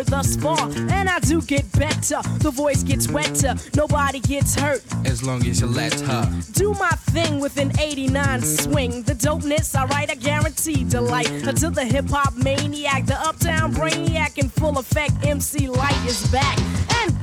Thus 0.08 0.36
far. 0.36 0.70
And 0.90 1.08
I 1.08 1.18
do 1.20 1.42
get 1.42 1.70
better. 1.72 2.20
The 2.38 2.50
voice 2.50 2.82
gets 2.82 3.08
wetter. 3.08 3.54
Nobody 3.74 4.20
gets 4.20 4.54
hurt. 4.54 4.82
As 5.04 5.22
long 5.22 5.46
as 5.46 5.60
you 5.60 5.66
let 5.66 5.98
her. 6.00 6.42
Do 6.52 6.72
my 6.74 6.90
thing 7.12 7.40
with 7.40 7.58
an 7.58 7.78
89 7.78 8.42
swing. 8.42 9.02
The 9.02 9.14
dopeness, 9.14 9.74
I 9.76 9.84
write, 9.86 10.10
I 10.10 10.14
guarantee 10.14 10.84
delight. 10.84 11.30
Until 11.30 11.70
the 11.70 11.84
hip 11.84 12.08
hop 12.08 12.34
maniac, 12.34 13.06
the 13.06 13.18
uptown 13.20 13.74
brainiac 13.74 14.38
in 14.38 14.48
full 14.48 14.78
effect, 14.78 15.24
MC 15.24 15.68
Lyte 15.68 16.06
is 16.06 16.26
back. 16.30 16.58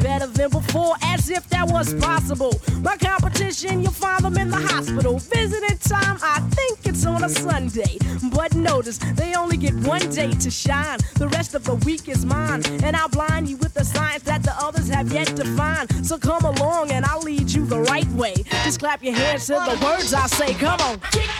Better 0.05 0.27
than 0.27 0.51
before, 0.51 0.93
as 1.01 1.31
if 1.31 1.49
that 1.49 1.67
was 1.67 1.95
possible. 1.95 2.53
My 2.83 2.95
competition, 2.95 3.81
you'll 3.81 3.91
find 3.91 4.23
them 4.23 4.37
in 4.37 4.51
the 4.51 4.57
hospital. 4.57 5.17
Visiting 5.17 5.79
time, 5.79 6.19
I 6.21 6.41
think 6.51 6.77
it's 6.85 7.07
on 7.07 7.23
a 7.23 7.29
Sunday. 7.29 7.97
But 8.31 8.53
notice, 8.53 8.99
they 8.99 9.33
only 9.33 9.57
get 9.57 9.73
one 9.73 10.07
day 10.11 10.31
to 10.31 10.51
shine. 10.51 10.99
The 11.15 11.27
rest 11.29 11.55
of 11.55 11.63
the 11.63 11.73
week 11.87 12.07
is 12.07 12.23
mine. 12.23 12.61
And 12.83 12.95
I'll 12.95 13.09
blind 13.09 13.49
you 13.49 13.57
with 13.57 13.73
the 13.73 13.83
science 13.83 14.21
that 14.25 14.43
the 14.43 14.53
others 14.63 14.89
have 14.89 15.11
yet 15.11 15.35
to 15.37 15.43
find. 15.57 15.89
So 16.05 16.19
come 16.19 16.45
along 16.45 16.91
and 16.91 17.03
I'll 17.03 17.21
lead 17.21 17.49
you 17.51 17.65
the 17.65 17.79
right 17.79 18.07
way. 18.09 18.35
Just 18.63 18.77
clap 18.77 19.03
your 19.03 19.15
hands 19.15 19.47
to 19.47 19.53
the 19.53 19.83
words 19.83 20.13
I 20.13 20.27
say. 20.27 20.53
Come 20.53 20.79
on. 20.81 20.99
Kick 21.09 21.31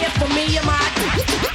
here 0.00 0.10
for 0.16 0.28
me 0.32 0.56
and 0.56 0.66
my 0.66 0.78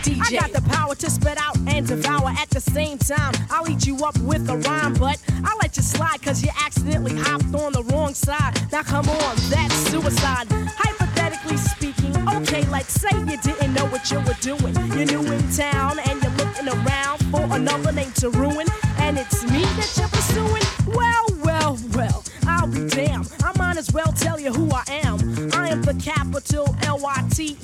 DJ. 0.06 0.22
I 0.22 0.40
got 0.40 0.52
the 0.54 0.62
power 0.70 0.94
to 0.96 1.10
spit 1.10 1.38
out 1.38 1.58
and 1.68 1.88
devour 1.88 2.30
at 2.30 2.50
the 2.52 2.62
same 2.62 2.98
time. 2.98 3.34
I'll 3.50 3.68
eat 3.70 3.86
you 3.88 3.98
up 4.06 4.18
with 4.20 4.48
a 4.50 4.58
rhyme, 4.58 4.94
but 4.94 5.18
I'll 5.44 5.58
let 5.58 5.76
you 5.78 5.84
slide 5.84 6.22
cause 6.22 6.44
you 6.44 6.52
accidentally 6.64 7.16
hopped 7.16 7.54
on 7.56 7.74
the 7.74 7.84
wrong 7.92 8.14
side. 8.14 8.54
Now 8.72 8.84
come 8.84 9.10
on, 9.10 9.36
that's 9.50 9.76
suicide. 9.90 10.48
Hypothetically 10.52 11.58
speaking, 11.58 12.14
okay, 12.38 12.64
like 12.70 12.86
say 12.86 13.18
you 13.18 13.38
didn't 13.38 13.74
know 13.74 13.86
what 13.88 14.12
you 14.12 14.20
were 14.20 14.38
doing. 14.42 14.76
You're 14.96 15.10
new 15.14 15.32
in 15.34 15.52
town 15.52 16.00
and 16.08 16.22
you're 16.22 16.38
looking 16.42 16.68
around 16.70 17.18
for 17.32 17.42
another 17.56 17.92
name 17.92 18.12
to 18.22 18.30
ruin. 18.30 18.68
And 19.00 19.18
it's 19.18 19.44
me 19.44 19.62
that 19.78 19.92
you're 19.98 20.08
pursuing? 20.10 20.64
Well, 20.96 21.26
well, 21.44 21.80
well, 21.96 22.24
I'll 22.48 22.68
be 22.68 22.88
damned. 22.88 23.32
I 23.44 23.58
might 23.58 23.78
as 23.78 23.92
well 23.92 24.12
tell 24.14 24.40
you 24.40 24.54
who 24.54 24.70
I 24.72 24.84
am. 25.04 25.18
I 25.54 25.70
am 25.70 25.82
the 25.82 25.96
capital 25.96 26.76
L 26.84 27.00
Y 27.00 27.28
T 27.32 27.58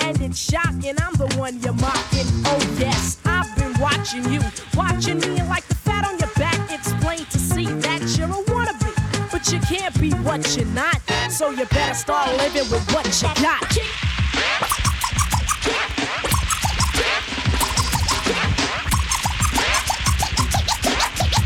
and 0.00 0.20
it's 0.20 0.38
shocking. 0.38 0.94
I'm 1.00 1.14
the 1.14 1.32
one 1.36 1.58
you're 1.60 1.72
mocking. 1.74 2.26
Oh, 2.46 2.76
yes, 2.78 3.18
I've 3.24 3.54
been 3.56 3.78
watching 3.80 4.24
you, 4.32 4.40
watching 4.74 5.18
me, 5.20 5.38
and 5.38 5.48
like 5.48 5.66
the 5.68 5.74
fat 5.74 6.06
on 6.06 6.18
your 6.18 6.30
back, 6.36 6.58
it's 6.70 6.92
plain 7.04 7.24
to 7.26 7.38
see 7.38 7.66
that 7.66 8.00
you're 8.16 8.28
a 8.28 8.42
wannabe. 8.50 9.30
But 9.30 9.50
you 9.52 9.60
can't 9.60 9.98
be 10.00 10.10
what 10.26 10.56
you're 10.56 10.66
not, 10.66 11.00
so 11.30 11.50
you 11.50 11.66
better 11.66 11.94
start 11.94 12.28
living 12.36 12.68
with 12.70 12.92
what 12.92 13.06
you 13.06 13.28
got. 13.42 13.60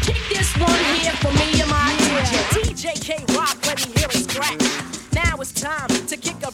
Kick 0.02 0.22
this 0.28 0.56
one 0.58 0.84
here 0.96 1.12
for 1.22 1.32
me 1.32 1.60
and 1.60 1.70
my 1.70 1.94
DJ. 2.52 3.00
K 3.00 3.24
Rock, 3.34 3.56
let 3.66 3.86
me 3.86 3.92
hear 3.94 4.08
it 4.10 4.30
scratch. 4.30 4.62
Now 5.12 5.36
it's 5.40 5.52
time 5.52 5.88
to 5.88 6.16
kick 6.16 6.36
a 6.46 6.50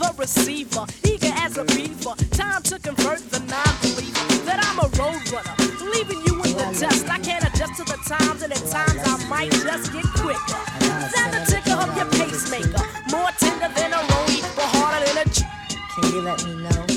the 0.00 0.14
receiver, 0.16 0.86
eager 1.04 1.32
as 1.36 1.56
a 1.58 1.64
beaver. 1.64 2.14
Time 2.32 2.62
to 2.62 2.78
convert 2.78 3.20
the 3.30 3.40
non-believer 3.40 4.44
that 4.48 4.58
I'm 4.64 4.78
a 4.80 4.88
road 4.96 5.20
runner, 5.30 5.54
leaving 5.92 6.20
you 6.26 6.34
in 6.42 6.56
the 6.56 6.68
dust. 6.80 7.08
I 7.08 7.18
can't 7.18 7.44
adjust 7.44 7.76
to 7.76 7.84
the 7.84 7.98
times, 8.08 8.42
and 8.42 8.52
at 8.52 8.64
times 8.66 9.00
I 9.04 9.28
might 9.28 9.52
just 9.52 9.92
get 9.92 10.06
quicker. 10.16 10.60
Than 11.14 11.28
the 11.36 11.42
ticker 11.48 11.76
of 11.76 11.94
your 11.96 12.08
pacemaker, 12.16 12.84
more 13.12 13.30
tender 13.38 13.68
than 13.76 13.92
a 13.92 14.00
rollie, 14.10 14.42
but 14.56 14.68
harder 14.76 15.04
than 15.06 15.18
a. 15.18 15.30
Can 15.94 16.14
you 16.14 16.22
let 16.22 16.44
me 16.46 16.54
know 16.62 16.89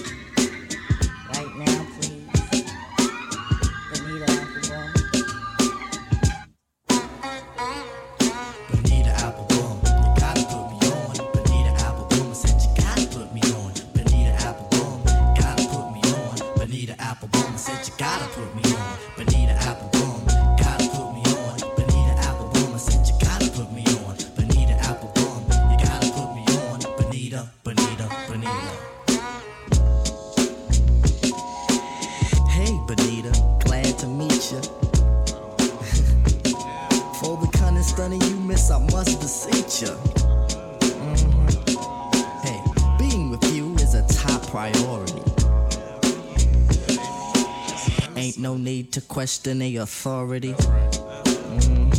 no 48.54 48.60
need 48.60 48.92
to 48.92 49.02
question 49.02 49.60
the 49.60 49.78
authority. 49.78 50.54
Mhm. 50.54 51.90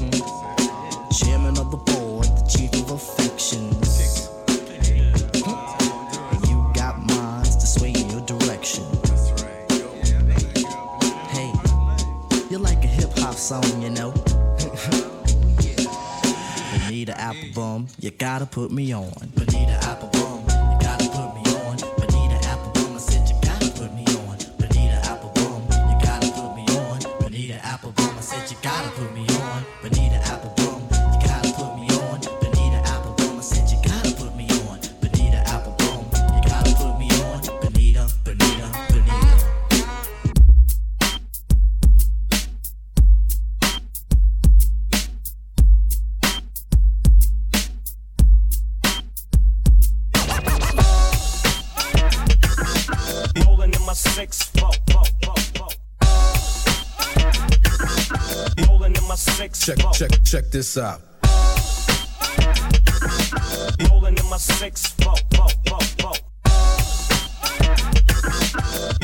Chairman 1.19 1.59
of 1.59 1.71
the 1.73 1.77
board, 1.77 2.27
the 2.27 2.45
chief 2.49 2.73
of 2.75 2.90
affections. 2.93 4.29
You 6.49 6.57
got 6.75 6.95
minds 7.07 7.57
to 7.57 7.67
sway 7.67 7.90
in 7.90 8.09
your 8.11 8.21
direction. 8.21 8.85
Hey, 11.35 11.51
you're 12.51 12.61
like 12.71 12.85
a 12.85 12.93
hip 12.99 13.19
hop 13.19 13.35
song, 13.35 13.83
you 13.83 13.90
know. 13.90 14.12
Bonita 16.87 17.14
Applebum, 17.19 17.88
you 17.99 18.11
gotta 18.12 18.47
put 18.47 18.71
me 18.71 18.95
on. 18.95 19.11
Bonita 19.35 19.74
six 54.14 54.44
four, 54.44 54.70
four, 54.92 55.03
four, 55.24 55.35
four. 55.57 55.68
Rolling 58.68 58.94
in 58.94 59.09
my 59.09 59.16
six 59.16 59.66
Check, 59.66 59.81
four. 59.81 59.90
check, 59.90 60.11
check 60.24 60.50
this 60.53 60.79
out. 60.79 61.00
Rolling 63.90 64.16
in 64.16 64.31
my 64.31 64.37
six 64.37 64.87
four, 65.03 65.14
four, 65.35 65.48
four, 65.66 65.81
four. 65.98 66.12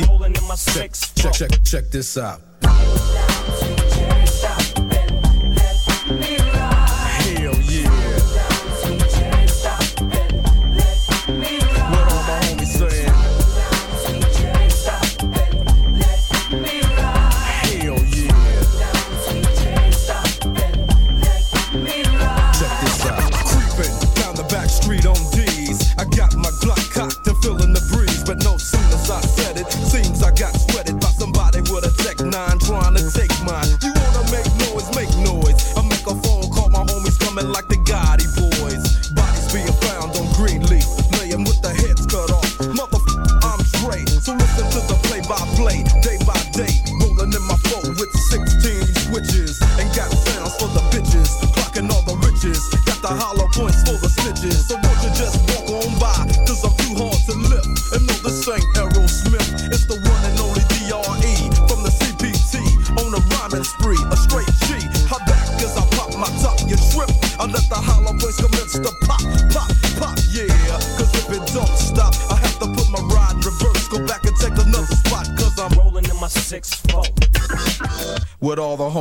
Rolling 0.07 0.37
in 0.37 0.45
my 0.47 0.55
six 0.55 1.13
Check, 1.15 1.33
check, 1.33 1.51
check 1.65 1.91
this 1.91 2.17
out. 2.17 2.41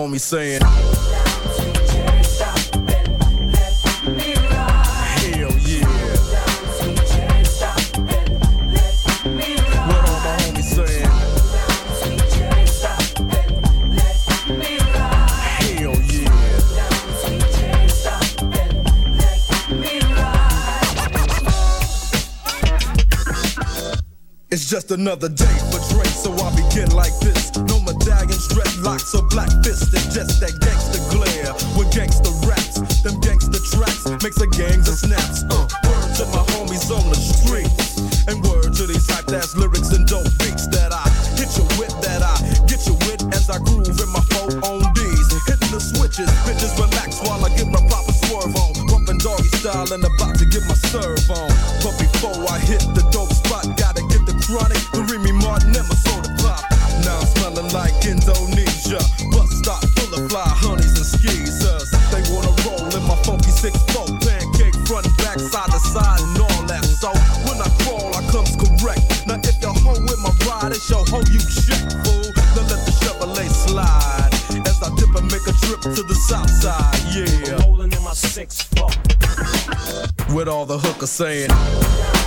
on 0.10 0.14
me 0.14 0.18
saying. 0.18 0.62
just 24.70 24.92
another 24.92 25.30
day 25.30 25.58
for 25.72 25.82
Drake, 25.94 26.14
so 26.14 26.32
I 26.34 26.56
begin 26.56 26.92
like 26.92 27.18
this. 27.20 27.50
No 27.58 27.80
medallions, 27.82 28.48
dreadlocks, 28.50 29.19
Black 29.30 29.50
fist 29.64 29.94
and 29.94 30.12
just 30.12 30.40
that 30.42 30.60
gangster 30.60 31.02
glare. 31.14 31.54
With 31.78 31.94
gangster 31.94 32.32
raps, 32.48 33.02
them 33.04 33.20
gangster 33.22 33.62
tracks 33.72 34.06
makes 34.24 34.42
a 34.42 34.48
gangs 34.48 34.88
of 34.88 34.96
snaps. 34.96 35.44
Uh, 35.50 35.68
my 36.34 36.49
saying. 81.10 82.19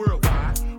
worldwide. 0.00 0.69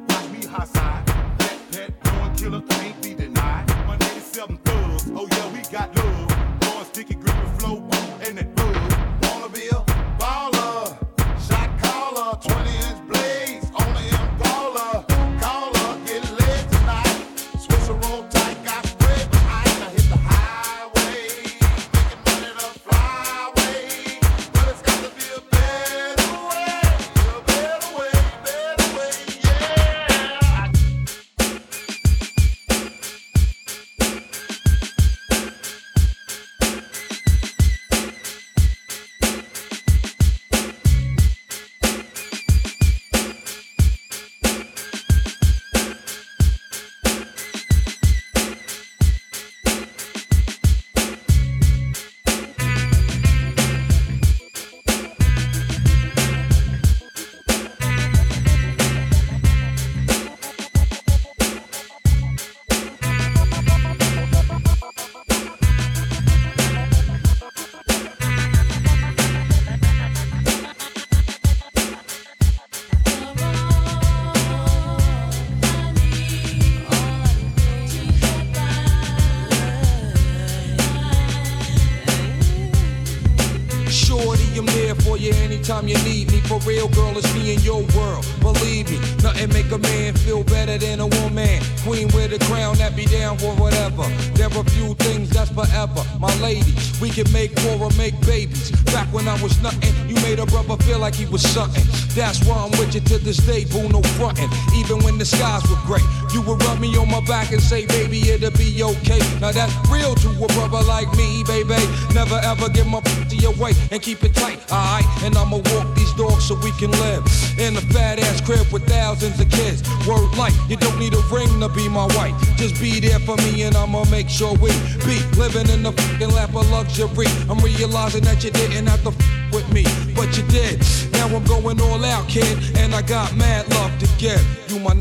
great. 105.86 106.04
You 106.34 106.42
would 106.44 106.64
rub 106.64 106.80
me 106.80 106.96
on 106.98 107.10
my 107.10 107.22
back 107.22 107.52
and 107.52 107.62
say, 107.62 107.86
baby, 107.86 108.20
it'll 108.30 108.52
be 108.52 108.84
okay. 108.84 109.20
Now 109.40 109.52
that's 109.52 109.74
real 109.90 110.16
to 110.16 110.30
a 110.30 110.48
brother 110.56 110.82
like 110.88 111.12
me, 111.16 111.44
baby. 111.44 111.76
Never 112.14 112.40
ever 112.44 112.70
give 112.70 112.88
my 112.88 113.02
pussy 113.02 113.46
away 113.46 113.74
and 113.92 114.02
keep 114.02 114.24
it 114.24 114.34
tight, 114.36 114.60
alright? 114.72 115.06
And 115.24 115.36
I'ma 115.36 115.58
walk 115.58 115.96
these 115.96 116.14
dogs 116.14 116.46
so 116.46 116.56
we 116.64 116.72
can 116.74 116.92
live 116.92 117.24
in 117.60 117.76
a 117.76 117.82
fat 117.94 118.20
ass 118.20 118.42
crib 118.42 118.66
with 118.72 118.88
thousands 118.88 119.40
of 119.40 119.50
kids. 119.50 119.84
Word 120.08 120.36
like, 120.38 120.54
you 120.70 120.78
don't 120.78 121.00
need 121.00 121.14
a 121.14 121.22
ring 121.32 121.60
to 121.60 121.70
be 121.70 121.90
my 121.90 122.06
wife. 122.18 122.36
Just 122.58 122.80
be 122.80 123.00
there 123.00 123.20
for 123.20 123.36
me 123.38 123.64
and 123.64 123.76
I'ma 123.76 124.06
make 124.06 124.30
sure 124.30 124.54
we 124.54 124.72
be 125.06 125.20
living 125.38 125.70
in 125.70 125.84
the 125.84 125.92
fucking 125.92 126.32
lap 126.32 126.56
of 126.56 126.70
luxury. 126.72 127.28
I'm 127.50 127.60
realizing 127.60 128.24
that 128.24 128.44
you 128.44 128.52
didn't 128.52 128.88
have 128.88 129.04
to 129.04 129.12
fuck 129.12 129.52
with 129.52 129.74
me, 129.74 129.84
but 130.16 130.36
you 130.38 130.44
did. 130.44 130.82
Now 131.12 131.28
I'm 131.28 131.44
going 131.44 131.80
all 131.82 132.04
out, 132.06 132.28
kid, 132.28 132.58
and 132.78 132.96
I 132.96 133.02
got 133.02 133.36
mad 133.36 133.70
love 133.70 133.92
to 134.00 134.08
give. 134.18 134.42
You 134.70 134.80
my. 134.80 134.96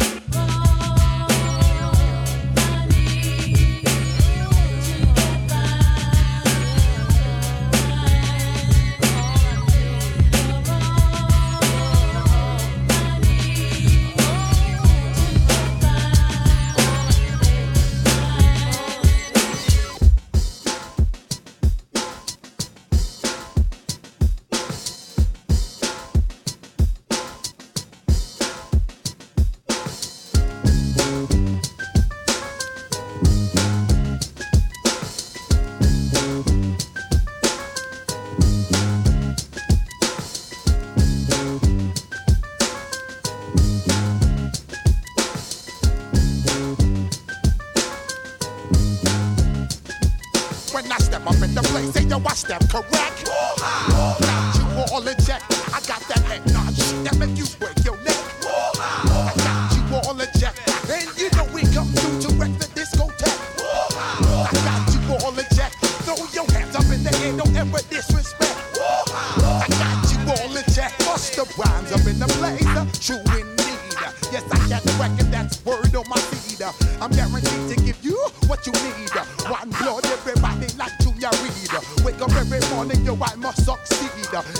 morning, 82.80 83.04
yo, 83.04 83.14
I 83.20 83.34
must 83.36 83.62
succeed. 83.64 84.00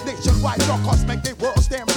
Nationwide, 0.05 0.61
your 0.67 0.79
make 1.07 1.23
the 1.23 1.35
world 1.41 1.59
stand 1.59 1.90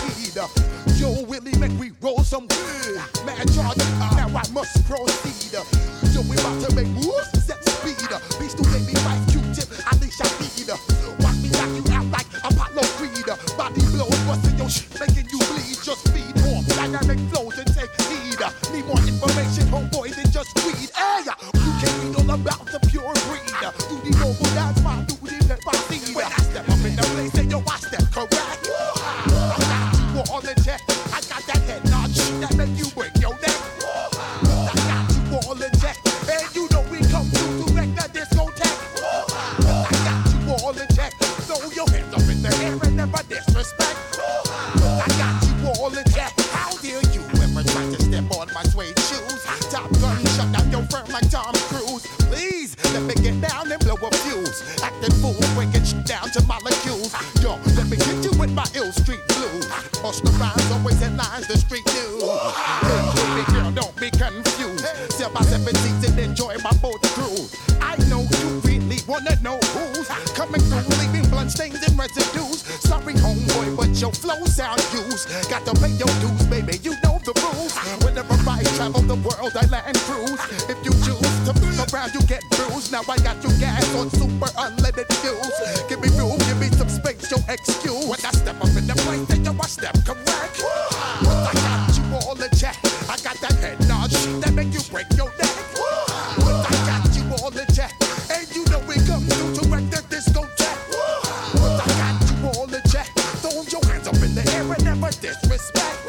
never 104.79 105.09
disrespect. 105.11 106.07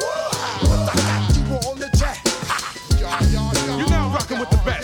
Got 2.99 3.21
you 3.31 3.37
on 3.37 3.53
the. 3.53 3.77
You 3.77 3.85
now 3.87 4.09
rocking 4.09 4.39
with 4.39 4.49
the 4.49 4.57
best. 4.65 4.74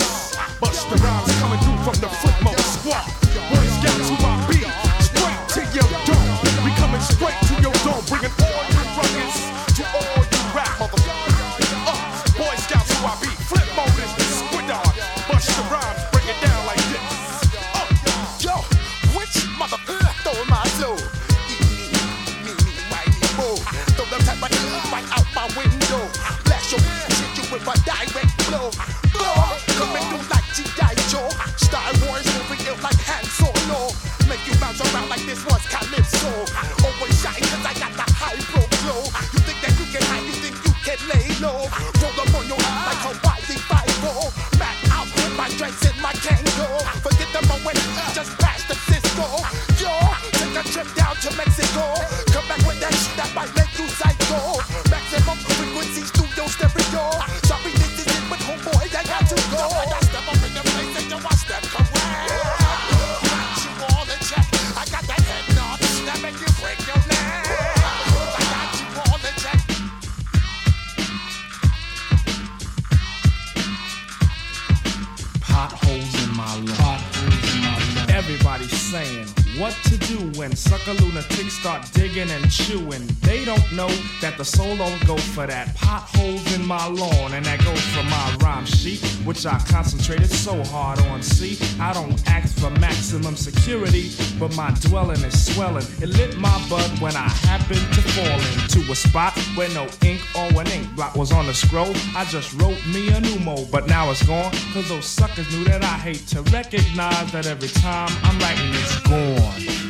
Which 89.42 89.52
I 89.52 89.58
concentrated 89.72 90.30
so 90.30 90.64
hard 90.66 91.00
on. 91.08 91.24
See, 91.24 91.58
I 91.80 91.94
don't 91.94 92.16
ask 92.30 92.60
for 92.60 92.70
maximum 92.80 93.36
security, 93.36 94.12
but 94.40 94.56
my 94.56 94.70
dwelling 94.82 95.22
is 95.24 95.54
swelling. 95.54 95.86
It 96.00 96.10
lit 96.10 96.38
my 96.38 96.64
butt 96.70 96.88
when 97.02 97.16
I 97.16 97.28
happened 97.50 97.82
to 97.96 98.02
fall 98.02 98.40
into 98.62 98.92
a 98.92 98.96
spot 98.96 99.36
where 99.56 99.70
no 99.70 99.88
ink 100.04 100.22
or 100.36 100.62
an 100.62 100.68
ink 100.68 100.96
blot 100.96 101.18
was 101.18 101.32
on 101.32 101.48
the 101.48 101.56
scroll. 101.56 101.92
I 102.16 102.26
just 102.26 102.54
wrote 102.62 102.86
me 102.86 103.10
a 103.10 103.20
new 103.20 103.40
mo, 103.40 103.66
but 103.72 103.88
now 103.88 104.12
it's 104.12 104.22
gone. 104.28 104.52
Cause 104.74 104.90
those 104.90 105.06
suckers 105.06 105.50
knew 105.52 105.64
that 105.66 105.84
I 105.84 105.98
hate 105.98 106.28
to 106.28 106.44
recognize 106.44 107.32
that 107.32 107.48
every 107.48 107.70
time 107.70 108.10
I'm 108.24 108.38
writing 108.38 108.70
it's 108.74 109.00
gone. 109.00 109.81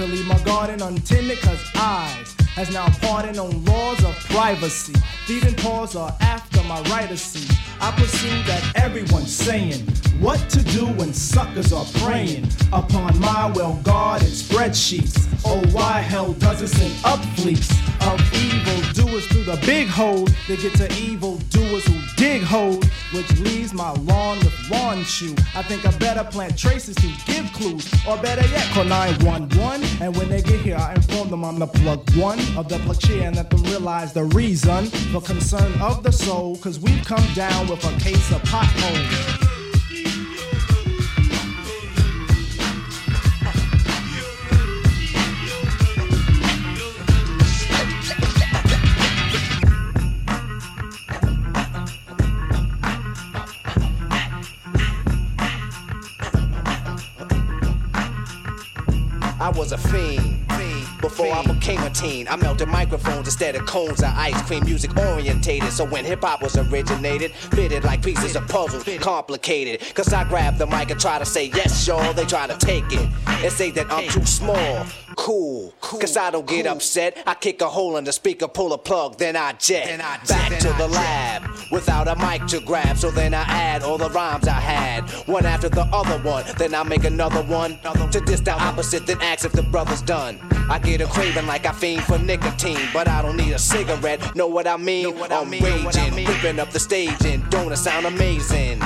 To 0.00 0.06
leave 0.06 0.26
my 0.26 0.38
garden 0.44 0.80
untended 0.80 1.38
cause 1.42 1.62
I 1.74 2.24
has 2.54 2.72
now 2.72 2.88
pardoned 3.02 3.38
on 3.38 3.64
laws 3.66 4.02
of 4.02 4.14
privacy. 4.30 4.94
Feeding 5.26 5.54
paws 5.56 5.94
are 5.94 6.16
after 6.20 6.62
my 6.64 6.80
right 6.82 7.08
to 7.08 7.18
see. 7.18 7.46
I 7.82 7.90
pursue 7.92 8.42
that 8.44 8.72
everyone's 8.76 9.34
saying 9.34 9.86
what 10.18 10.38
to 10.50 10.62
do 10.62 10.86
when 10.86 11.12
suckers 11.12 11.70
are 11.72 11.84
preying 12.02 12.46
upon 12.72 13.18
my 13.20 13.52
well 13.54 13.78
guarded 13.84 14.28
spreadsheets. 14.28 15.28
Oh, 15.44 15.62
why 15.72 16.00
hell 16.00 16.32
does 16.32 16.62
it 16.62 16.68
send 16.68 16.94
up 17.04 17.20
of 18.02 18.20
evil 18.34 18.80
doers 18.92 19.26
through 19.26 19.44
the 19.44 19.58
big 19.66 19.88
hole? 19.88 20.26
They 20.48 20.56
get 20.56 20.74
to 20.76 20.92
evil 21.00 21.36
doers 21.50 21.86
who 21.86 21.98
dig 22.16 22.42
holes, 22.42 22.84
which 23.12 23.30
leaves 23.40 23.72
my 23.72 23.92
lawn 23.92 24.38
with 24.38 24.70
lawn 24.70 25.04
chew. 25.04 25.34
I 25.54 25.62
think 25.62 25.86
I 25.86 25.90
better 25.98 26.24
plant 26.24 26.58
traces 26.58 26.96
to 26.96 27.08
give 27.26 27.52
clues, 27.52 27.92
or 28.06 28.16
better 28.18 28.46
yet, 28.48 28.66
call 28.72 28.84
911. 28.84 30.02
And 30.02 30.16
when 30.16 30.28
they 30.28 30.42
get 30.42 30.60
here, 30.60 30.76
I 30.76 30.94
inform 30.94 31.30
them 31.30 31.44
I'm 31.44 31.58
the 31.58 31.66
plug 31.66 32.08
one 32.16 32.38
of 32.56 32.68
the 32.68 32.78
plug 32.80 33.00
and 33.10 33.36
let 33.36 33.50
them 33.50 33.62
realize 33.64 34.12
the 34.12 34.24
reason 34.24 34.86
for 35.12 35.20
concern 35.20 35.72
of 35.80 36.02
the 36.02 36.12
soul. 36.12 36.56
Cause 36.56 36.78
we've 36.78 37.04
come 37.04 37.24
down 37.34 37.68
with 37.68 37.84
a 37.84 38.00
case 38.00 38.30
of 38.32 38.42
potholes. 38.44 39.49
Was 59.60 59.72
a 59.72 59.78
fiend. 59.78 60.38
Before 61.02 61.30
I 61.32 61.44
became 61.44 61.82
a 61.82 61.90
teen, 61.90 62.26
I 62.28 62.36
melted 62.36 62.68
microphones 62.68 63.26
instead 63.26 63.54
of 63.56 63.66
cones 63.66 64.00
of 64.00 64.08
ice 64.08 64.40
cream. 64.42 64.64
Music 64.64 64.96
orientated, 64.96 65.70
so 65.70 65.84
when 65.84 66.02
hip 66.02 66.22
hop 66.22 66.42
was 66.42 66.56
originated, 66.56 67.32
fitted 67.32 67.84
like 67.84 68.02
pieces 68.02 68.36
of 68.36 68.48
puzzle, 68.48 68.82
complicated. 68.98 69.82
Cause 69.94 70.14
I 70.14 70.24
grab 70.24 70.56
the 70.56 70.66
mic 70.66 70.90
and 70.90 70.98
try 70.98 71.18
to 71.18 71.26
say 71.26 71.50
yes, 71.54 71.86
y'all. 71.86 72.14
They 72.14 72.24
try 72.24 72.46
to 72.46 72.56
take 72.56 72.90
it 72.90 73.06
and 73.26 73.52
say 73.52 73.70
that 73.72 73.90
I'm 73.90 74.08
too 74.08 74.24
small. 74.24 74.86
Cool, 75.16 75.72
cause 75.80 76.16
I 76.16 76.30
don't 76.30 76.46
get 76.46 76.66
upset. 76.66 77.18
I 77.26 77.34
kick 77.34 77.60
a 77.60 77.68
hole 77.68 77.96
in 77.96 78.04
the 78.04 78.12
speaker, 78.12 78.48
pull 78.48 78.72
a 78.72 78.78
plug, 78.78 79.18
then 79.18 79.36
I 79.36 79.52
jet. 79.52 79.98
Back 79.98 80.58
to 80.60 80.72
the 80.78 80.88
lab 80.88 81.42
without 81.70 82.08
a 82.08 82.16
mic 82.16 82.46
to 82.48 82.60
grab. 82.60 82.96
So 82.96 83.10
then 83.10 83.34
I 83.34 83.42
add 83.42 83.82
all 83.82 83.98
the 83.98 84.10
rhymes 84.10 84.48
I 84.48 84.60
had, 84.60 85.08
one 85.28 85.46
after 85.46 85.68
the 85.68 85.82
other 85.92 86.18
one. 86.22 86.44
Then 86.58 86.74
I 86.74 86.82
make 86.82 87.04
another 87.04 87.42
one 87.42 87.78
to 88.10 88.20
diss 88.20 88.40
the 88.40 88.52
opposite, 88.52 89.06
then 89.06 89.20
ask 89.20 89.44
if 89.44 89.52
the 89.52 89.62
brother's 89.62 90.02
done. 90.02 90.38
I 90.70 90.78
get 90.78 91.00
a 91.00 91.06
craving 91.06 91.46
like 91.46 91.66
I 91.66 91.72
fiend 91.72 92.04
for 92.04 92.18
nicotine, 92.18 92.88
but 92.92 93.08
I 93.08 93.22
don't 93.22 93.36
need 93.36 93.52
a 93.52 93.58
cigarette. 93.58 94.36
Know 94.36 94.46
what 94.46 94.66
I 94.66 94.76
mean? 94.76 95.18
what 95.18 95.32
I'm 95.32 95.50
raging, 95.50 96.26
ripping 96.26 96.58
up 96.58 96.70
the 96.70 96.80
stage, 96.80 97.24
and 97.24 97.48
don't 97.50 97.72
it 97.72 97.76
sound 97.76 98.06
amazing? 98.06 98.80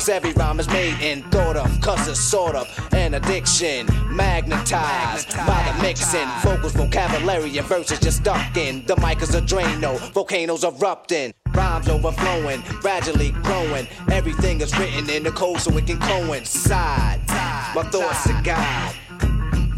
Cause 0.00 0.08
every 0.08 0.32
rhyme 0.32 0.58
is 0.58 0.66
made 0.68 0.94
and 1.02 1.22
thought 1.30 1.58
of, 1.58 1.78
cause 1.82 2.08
it's 2.08 2.18
sort 2.18 2.54
of 2.56 2.66
an 2.94 3.12
addiction. 3.12 3.86
Magnetized 4.08 5.36
by 5.36 5.62
the 5.70 5.82
mixing, 5.82 6.26
vocals, 6.40 6.72
vocabulary, 6.72 7.58
and 7.58 7.66
verses 7.66 8.00
just 8.00 8.22
stuck 8.22 8.56
in. 8.56 8.82
The 8.86 8.96
mic 8.96 9.20
is 9.20 9.34
a 9.34 9.42
Drano, 9.42 9.98
volcanoes 10.14 10.64
erupting. 10.64 11.34
Rhymes 11.52 11.90
overflowing, 11.90 12.62
gradually 12.80 13.32
growing. 13.42 13.86
Everything 14.10 14.62
is 14.62 14.74
written 14.78 15.10
in 15.10 15.22
the 15.22 15.32
code 15.32 15.60
so 15.60 15.76
it 15.76 15.86
can 15.86 16.00
coincide. 16.00 17.20
My 17.28 17.82
thoughts 17.92 18.26
to 18.28 18.40
God. 18.42 18.94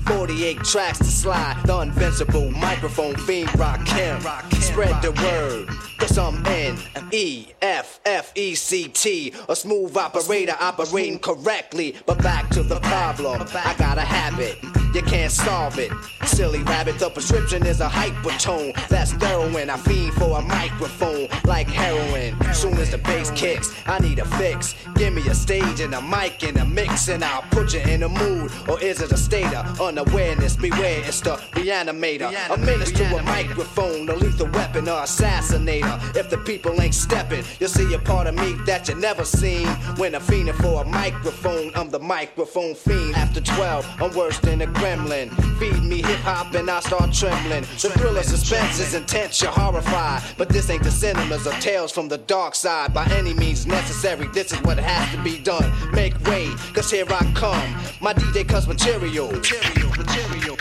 48 0.06 0.58
tracks 0.64 0.98
to 0.98 1.04
slide. 1.04 1.60
The 1.64 1.80
invincible 1.80 2.50
microphone 2.50 3.16
fiend 3.16 3.56
rock 3.58 3.86
him. 3.86 4.20
Spread 4.60 5.00
the 5.02 5.12
word. 5.22 5.68
Cause 5.98 6.18
I'm 6.18 6.44
N 6.46 6.76
E 7.12 7.46
F 7.62 8.00
F 8.04 8.32
E 8.34 8.54
C 8.56 8.88
T. 8.88 9.32
A 9.48 9.54
smooth 9.54 9.96
operator 9.96 10.56
operating 10.58 11.18
correctly. 11.20 11.96
But 12.06 12.22
back 12.22 12.50
to 12.50 12.62
the 12.62 12.80
problem. 12.80 13.46
I 13.54 13.74
got 13.78 13.98
a 13.98 14.02
habit. 14.02 14.58
You 14.94 15.00
can't 15.00 15.32
solve 15.32 15.78
it. 15.78 15.90
Silly 16.24 16.62
rabbit, 16.64 16.98
the 16.98 17.08
prescription 17.08 17.64
is 17.64 17.80
a 17.80 17.88
hypertone. 17.88 18.74
That's 18.88 19.12
heroin. 19.12 19.70
I 19.70 19.78
feed 19.78 20.12
for 20.14 20.38
a 20.38 20.42
microphone 20.42 21.28
like 21.44 21.66
heroin. 21.68 22.36
Soon 22.52 22.74
as 22.74 22.90
the 22.90 22.98
bass 22.98 23.30
kicks, 23.30 23.72
I 23.86 24.00
need 24.00 24.18
a 24.18 24.26
fix. 24.36 24.74
Give 24.96 25.14
me 25.14 25.26
a 25.28 25.34
stage 25.34 25.80
and 25.80 25.94
a 25.94 26.02
mic 26.02 26.42
and 26.42 26.58
a 26.58 26.66
mix, 26.66 27.08
and 27.08 27.24
I'll 27.24 27.42
put 27.50 27.72
you 27.72 27.80
in 27.80 28.02
a 28.02 28.08
mood. 28.08 28.52
Or 28.68 28.78
is 28.80 29.00
it 29.00 29.12
a 29.12 29.16
state 29.16 29.54
of 29.54 29.80
unawareness? 29.98 30.56
Beware, 30.56 31.02
it's 31.04 31.20
the 31.20 31.36
reanimator. 31.52 32.30
A 32.50 32.56
menace 32.56 32.92
to 32.92 33.04
a 33.16 33.22
microphone, 33.22 34.08
a 34.08 34.14
lethal 34.14 34.48
weapon 34.48 34.88
or 34.88 35.02
assassinator. 35.02 36.16
If 36.16 36.30
the 36.30 36.38
people 36.38 36.80
ain't 36.80 36.94
stepping, 36.94 37.44
you'll 37.60 37.68
see 37.68 37.92
a 37.94 37.98
part 37.98 38.26
of 38.26 38.34
me 38.34 38.54
that 38.66 38.88
you 38.88 38.94
never 38.94 39.24
seen. 39.24 39.66
When 39.96 40.14
I'm 40.14 40.22
fiending 40.22 40.54
for 40.54 40.82
a 40.82 40.84
microphone, 40.84 41.72
I'm 41.74 41.90
the 41.90 41.98
microphone 41.98 42.74
fiend. 42.74 43.16
After 43.16 43.40
12, 43.40 43.86
I'm 44.00 44.14
worse 44.16 44.38
than 44.38 44.62
a 44.62 44.66
gremlin. 44.66 45.30
Feed 45.58 45.82
me 45.82 46.02
hip 46.02 46.20
hop 46.20 46.54
and 46.54 46.70
I 46.70 46.80
start 46.80 47.12
trembling. 47.12 47.62
The 47.62 47.90
thrill 47.96 48.16
of 48.16 48.24
suspense 48.24 48.80
is 48.80 48.94
intense, 48.94 49.42
you're 49.42 49.52
horrified. 49.52 50.22
But 50.38 50.48
this 50.48 50.70
ain't 50.70 50.82
the 50.82 50.90
cinemas 50.90 51.46
or 51.46 51.52
tales 51.60 51.92
from 51.92 52.08
the 52.08 52.18
dark 52.18 52.54
side. 52.54 52.94
By 52.94 53.06
any 53.12 53.34
means 53.34 53.66
necessary, 53.66 54.26
this 54.32 54.52
is 54.52 54.60
what 54.62 54.78
has 54.78 55.14
to 55.14 55.22
be 55.22 55.38
done. 55.38 55.70
Make 55.92 56.18
way, 56.26 56.48
cause 56.72 56.90
here 56.90 57.06
I 57.08 57.30
come. 57.34 57.76
My 58.00 58.14
DJ 58.14 58.48
cuts 58.48 58.66
material. 58.66 59.30
Material, 59.32 59.81
material. 59.96 60.56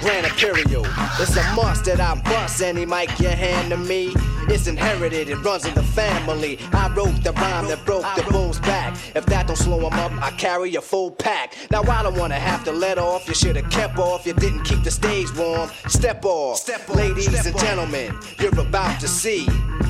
Grand. 0.00 0.26
It's 1.18 1.36
a 1.36 1.54
must 1.54 1.84
that 1.86 2.00
I 2.00 2.14
bust 2.22 2.62
any 2.62 2.86
mic 2.86 3.18
you 3.18 3.28
hand 3.28 3.70
to 3.70 3.76
me. 3.76 4.14
It's 4.48 4.66
inherited, 4.66 5.28
it 5.28 5.36
runs 5.36 5.64
in 5.66 5.74
the 5.74 5.82
family. 5.82 6.58
I 6.72 6.88
wrote 6.94 7.22
the 7.24 7.32
rhyme 7.32 7.66
that 7.68 7.84
broke 7.84 8.04
the 8.14 8.22
bull's 8.30 8.60
back. 8.60 8.96
If 9.14 9.26
that 9.26 9.46
don't 9.46 9.56
slow 9.56 9.78
him 9.86 9.92
up, 9.94 10.12
I 10.22 10.30
carry 10.32 10.74
a 10.76 10.80
full 10.80 11.10
pack. 11.10 11.54
Now 11.70 11.82
I 11.82 12.02
don't 12.02 12.16
wanna 12.16 12.38
have 12.38 12.64
to 12.64 12.72
let 12.72 12.98
off. 12.98 13.26
You 13.28 13.34
should've 13.34 13.68
kept 13.70 13.98
off. 13.98 14.26
You 14.26 14.34
didn't 14.34 14.64
keep 14.64 14.82
the 14.82 14.90
stage 14.90 15.34
warm. 15.36 15.70
Step 15.88 16.24
off, 16.24 16.58
Step 16.58 16.88
off. 16.88 16.96
ladies 16.96 17.28
Step 17.28 17.46
and 17.46 17.54
off. 17.54 17.60
gentlemen. 17.60 18.18
You're 18.38 18.58
about 18.60 19.00
to 19.00 19.08
see 19.08 19.48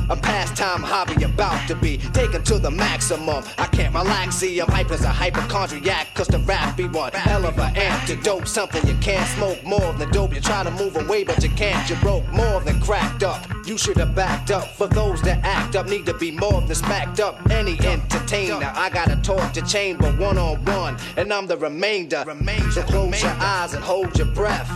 a 0.08 0.16
pastime 0.16 0.82
hobby 0.82 1.22
about 1.24 1.66
to 1.68 1.74
be 1.74 1.98
taken 1.98 2.42
to 2.44 2.58
the 2.58 2.70
maximum. 2.70 3.44
I 3.58 3.66
can't 3.66 3.94
relax, 3.94 4.36
see, 4.36 4.58
I'm 4.60 4.68
hype 4.68 4.90
as 4.90 5.04
a 5.04 5.08
hypochondriac, 5.08 6.14
cause 6.14 6.28
the 6.28 6.38
rap 6.40 6.76
be 6.76 6.86
one 6.88 7.12
hell 7.12 7.44
of 7.44 7.58
an 7.58 7.76
antidote. 7.76 8.48
Something 8.48 8.86
you 8.86 8.94
can't 9.00 9.28
smoke 9.30 9.62
more 9.64 9.92
than 9.94 10.10
dope. 10.12 10.34
You 10.34 10.40
try 10.40 10.62
to 10.64 10.70
move 10.70 10.96
away, 10.96 11.24
but 11.24 11.42
you 11.42 11.50
can't. 11.50 11.88
You 11.90 11.96
broke 11.96 12.26
more 12.32 12.60
than 12.60 12.80
cracked 12.80 13.22
up. 13.22 13.44
You 13.66 13.76
should 13.76 13.96
have 13.96 14.14
backed 14.14 14.52
up. 14.52 14.68
For 14.76 14.86
those 14.86 15.20
that 15.22 15.44
act 15.44 15.74
up, 15.74 15.88
need 15.88 16.06
to 16.06 16.14
be 16.14 16.30
more 16.30 16.60
than 16.60 16.74
smacked 16.76 17.18
up. 17.18 17.50
Any 17.50 17.76
entertainer, 17.84 18.72
I 18.74 18.88
gotta 18.90 19.16
talk 19.16 19.52
to 19.54 19.62
chamber 19.62 20.12
one 20.12 20.38
on 20.38 20.64
one, 20.66 20.96
and 21.16 21.32
I'm 21.32 21.48
the 21.48 21.56
remainder. 21.56 22.24
So 22.70 22.82
close 22.84 23.20
your 23.20 23.32
eyes 23.40 23.74
and 23.74 23.82
hold 23.82 24.16
your 24.16 24.28
breath. 24.28 24.70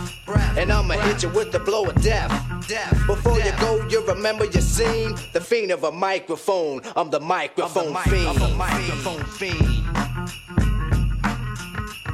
And 0.57 0.73
I'ma 0.73 0.95
hit 0.95 1.23
you 1.23 1.29
with 1.29 1.53
the 1.53 1.59
blow 1.59 1.85
of 1.85 2.01
death. 2.01 2.31
Before 3.07 3.39
you 3.39 3.53
go, 3.61 3.81
you 3.87 4.05
remember 4.05 4.43
your 4.43 4.61
scene. 4.61 5.15
The 5.31 5.39
fiend 5.39 5.71
of 5.71 5.85
a 5.85 5.91
microphone. 5.91 6.81
I'm 6.97 7.09
the 7.09 7.21
microphone 7.21 7.95
fiend. 8.03 8.37
The 8.37 8.49
microphone 8.55 9.23
fiend. 9.23 9.85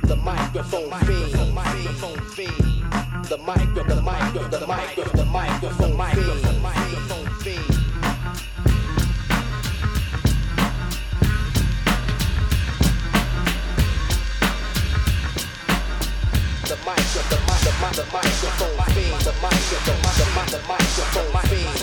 The 0.03 0.15
microphone 0.15 0.91
fiend. 1.05 1.31
The 1.31 1.51
microphone 1.53 2.21
fiend. 2.29 2.76
The 3.23 3.37
micro, 3.39 3.83
the 3.83 4.01
micro, 4.01 4.47
the 4.47 4.65
micro, 4.67 5.03
the 5.03 5.25
mic, 5.25 5.33
microphone 5.33 5.97
fiend. 6.13 6.43
The 6.43 6.59
microphone 6.61 7.27
fiend. 7.41 7.67
The 16.63 16.77
micro, 16.85 17.21
the 17.29 17.37
mic, 17.47 17.61
the 17.63 17.73
mic, 17.81 18.31
the 20.51 20.61
microphone 20.67 21.41
fiend. 21.49 21.76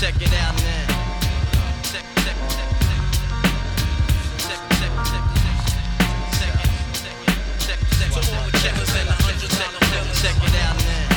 Check 0.00 0.16
it 0.22 0.32
out 0.32 0.54
now. 0.54 0.86
Check 1.92 2.04
it 2.16 2.28
out 10.56 10.76
now. 10.80 11.08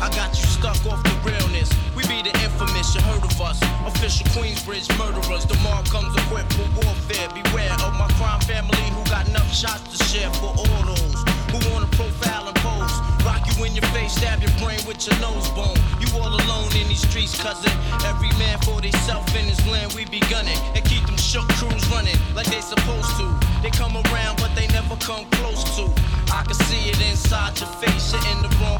I 0.00 0.08
got 0.14 0.38
you 0.38 0.44
stuck 0.46 0.86
off 0.86 1.02
the 1.02 1.10
realness. 1.28 1.68
We 1.96 2.06
be 2.06 2.22
the 2.22 2.30
infamous, 2.44 2.94
you 2.94 3.00
heard 3.00 3.24
of 3.24 3.40
us. 3.40 3.60
Official 3.84 4.26
Queensbridge 4.26 4.88
murderers. 4.96 5.46
Tomorrow 5.46 5.82
comes 5.86 6.14
equipped 6.22 6.52
for 6.52 6.68
warfare. 6.76 7.28
Beware 7.30 7.72
of 7.72 7.94
my 7.94 8.06
crime 8.18 8.40
family 8.42 8.78
who 8.94 9.04
got 9.10 9.28
enough 9.28 9.52
shots 9.52 9.98
to 9.98 10.04
share 10.04 10.30
for 10.34 10.54
all 10.56 10.84
those 10.84 11.29
who 11.50 11.58
wanna 11.70 11.86
profile 11.92 12.48
and 12.48 12.56
pose. 12.58 12.94
Rock 13.24 13.42
you 13.50 13.64
in 13.64 13.74
your 13.74 13.86
face, 13.90 14.12
stab 14.12 14.40
your 14.40 14.54
brain 14.62 14.80
with 14.86 15.06
your 15.06 15.18
nose 15.20 15.48
bone. 15.50 15.76
You 16.00 16.08
all 16.18 16.32
alone 16.32 16.70
in 16.76 16.88
these 16.88 17.02
streets, 17.02 17.36
cousin. 17.40 17.72
Every 18.06 18.30
man 18.38 18.58
for 18.62 18.80
theyself 18.80 19.26
in 19.36 19.44
his 19.44 19.60
land, 19.66 19.92
we 19.94 20.04
be 20.04 20.20
gunning. 20.30 20.58
And 20.74 20.84
keep 20.84 21.04
them 21.06 21.16
shook 21.16 21.48
crews 21.60 21.86
running 21.90 22.16
like 22.34 22.46
they 22.46 22.60
supposed 22.60 23.12
to. 23.18 23.26
They 23.62 23.70
come 23.70 23.96
around, 23.96 24.38
but 24.38 24.54
they 24.54 24.66
never 24.68 24.96
come 24.96 25.24
close 25.38 25.64
to. 25.76 25.84
I 26.32 26.42
can 26.44 26.54
see 26.54 26.90
it 26.90 27.00
inside 27.10 27.58
your 27.58 27.68
face, 27.82 28.12
you're 28.12 28.26
in 28.32 28.42
the 28.42 28.48
wrong 28.60 28.79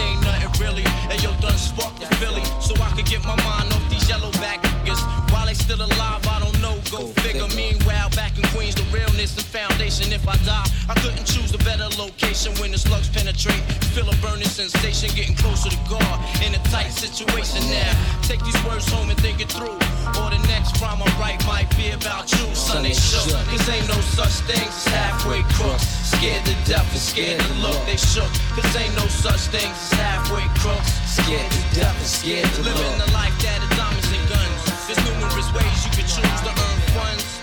ain't 0.00 0.22
nothing 0.22 0.52
really. 0.60 0.84
And 1.10 1.22
yo, 1.22 1.30
done 1.40 1.56
sparked 1.58 2.00
the 2.00 2.06
Philly, 2.16 2.44
so 2.60 2.74
I 2.82 2.90
could 2.96 3.06
get 3.06 3.22
my 3.24 3.36
mind 3.44 3.72
off 3.72 3.84
these 3.90 4.08
yellow 4.08 4.32
back 4.42 4.60
niggas. 4.90 5.00
While 5.32 5.46
they 5.46 5.54
still 5.54 5.80
alive, 5.80 6.26
I 6.26 6.40
don't 6.40 6.60
know. 6.60 6.76
Go 6.90 7.06
figure. 7.22 7.46
Meanwhile, 7.54 8.10
back 8.10 8.36
in 8.38 8.44
Queens, 8.48 8.74
the 8.74 8.84
realness 8.92 9.36
and 9.36 9.46
foundation. 9.46 10.12
If 10.12 10.26
I 10.26 10.36
die, 10.44 10.66
I 10.88 10.94
couldn't 10.94 11.24
choose 11.24 11.54
a 11.54 11.58
better 11.58 11.88
location 11.98 12.52
when 12.60 12.72
the 12.72 12.78
slugs 12.78 13.08
penetrate. 13.08 13.62
Feel 13.94 14.08
a 14.08 14.16
burning 14.16 14.48
sensation, 14.48 15.10
getting 15.14 15.36
closer 15.36 15.70
to 15.70 15.80
God. 15.88 16.16
In 16.44 16.54
a 16.54 16.62
tight 16.70 16.90
situation 16.90 17.62
now. 17.70 17.92
Take 18.22 18.42
these 18.44 18.58
words 18.64 18.90
home 18.90 19.10
and 19.10 19.20
think 19.20 19.40
it 19.40 19.50
through. 19.50 19.78
Or 20.18 20.30
the 20.30 20.40
next 20.48 20.80
rhyme 20.80 21.02
I 21.02 21.08
write 21.20 21.44
might 21.46 21.70
be 21.76 21.90
about 21.90 22.30
you. 22.32 22.44
Son, 22.54 22.82
they 22.82 22.94
shook. 22.94 23.28
Cause 23.48 23.68
ain't 23.68 23.88
no 23.88 24.00
such 24.00 24.44
thing 24.48 24.66
as 24.66 24.86
halfway 24.88 25.42
crooks. 25.54 25.86
Scared 26.12 26.44
to 26.46 26.54
death 26.64 26.88
and 26.90 27.00
scared 27.00 27.40
to 27.40 27.54
look. 27.60 27.78
They 27.86 27.96
shook. 27.96 28.30
Cause 28.56 28.74
ain't 28.76 28.94
no 28.96 29.06
such 29.06 29.52
thing 29.52 29.70
as 29.70 29.92
halfway 29.92 30.46
crooks. 30.60 30.90
Scared 31.08 31.50
to 31.50 31.60
death 31.76 31.96
and 31.96 32.06
scared 32.06 32.48
to 32.54 32.62
look. 32.62 32.76
Living 32.76 32.98
the 32.98 33.12
life 33.12 33.34
that 33.44 33.60
is 33.60 33.70
diamonds 33.76 34.10
and 34.10 34.24
guns. 34.28 34.60
There's 34.86 35.02
numerous 35.06 35.48
ways 35.52 35.78
you 35.84 35.92
can 35.94 36.06
choose 36.08 36.40
to 36.44 36.50
earn 36.50 36.80
funds. 36.96 37.40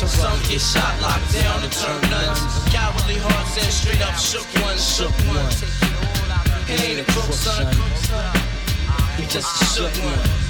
Some 0.00 0.38
get 0.48 0.60
shot, 0.60 0.96
locked 1.02 1.32
down, 1.34 1.62
and 1.62 1.70
turn 1.70 2.00
nuns. 2.10 2.40
Cowardly 2.72 3.18
hearts 3.20 3.58
and 3.60 3.72
straight 3.72 4.00
up 4.00 4.16
shook 4.16 4.48
ones, 4.64 4.80
shook 4.80 5.12
ones. 5.28 5.60
He 6.66 6.96
ain't 6.96 7.00
a 7.00 7.12
crook, 7.12 7.30
son. 7.32 7.66
He 9.16 9.26
just 9.26 9.60
a 9.60 9.64
shook 9.66 9.94
one. 10.02 10.49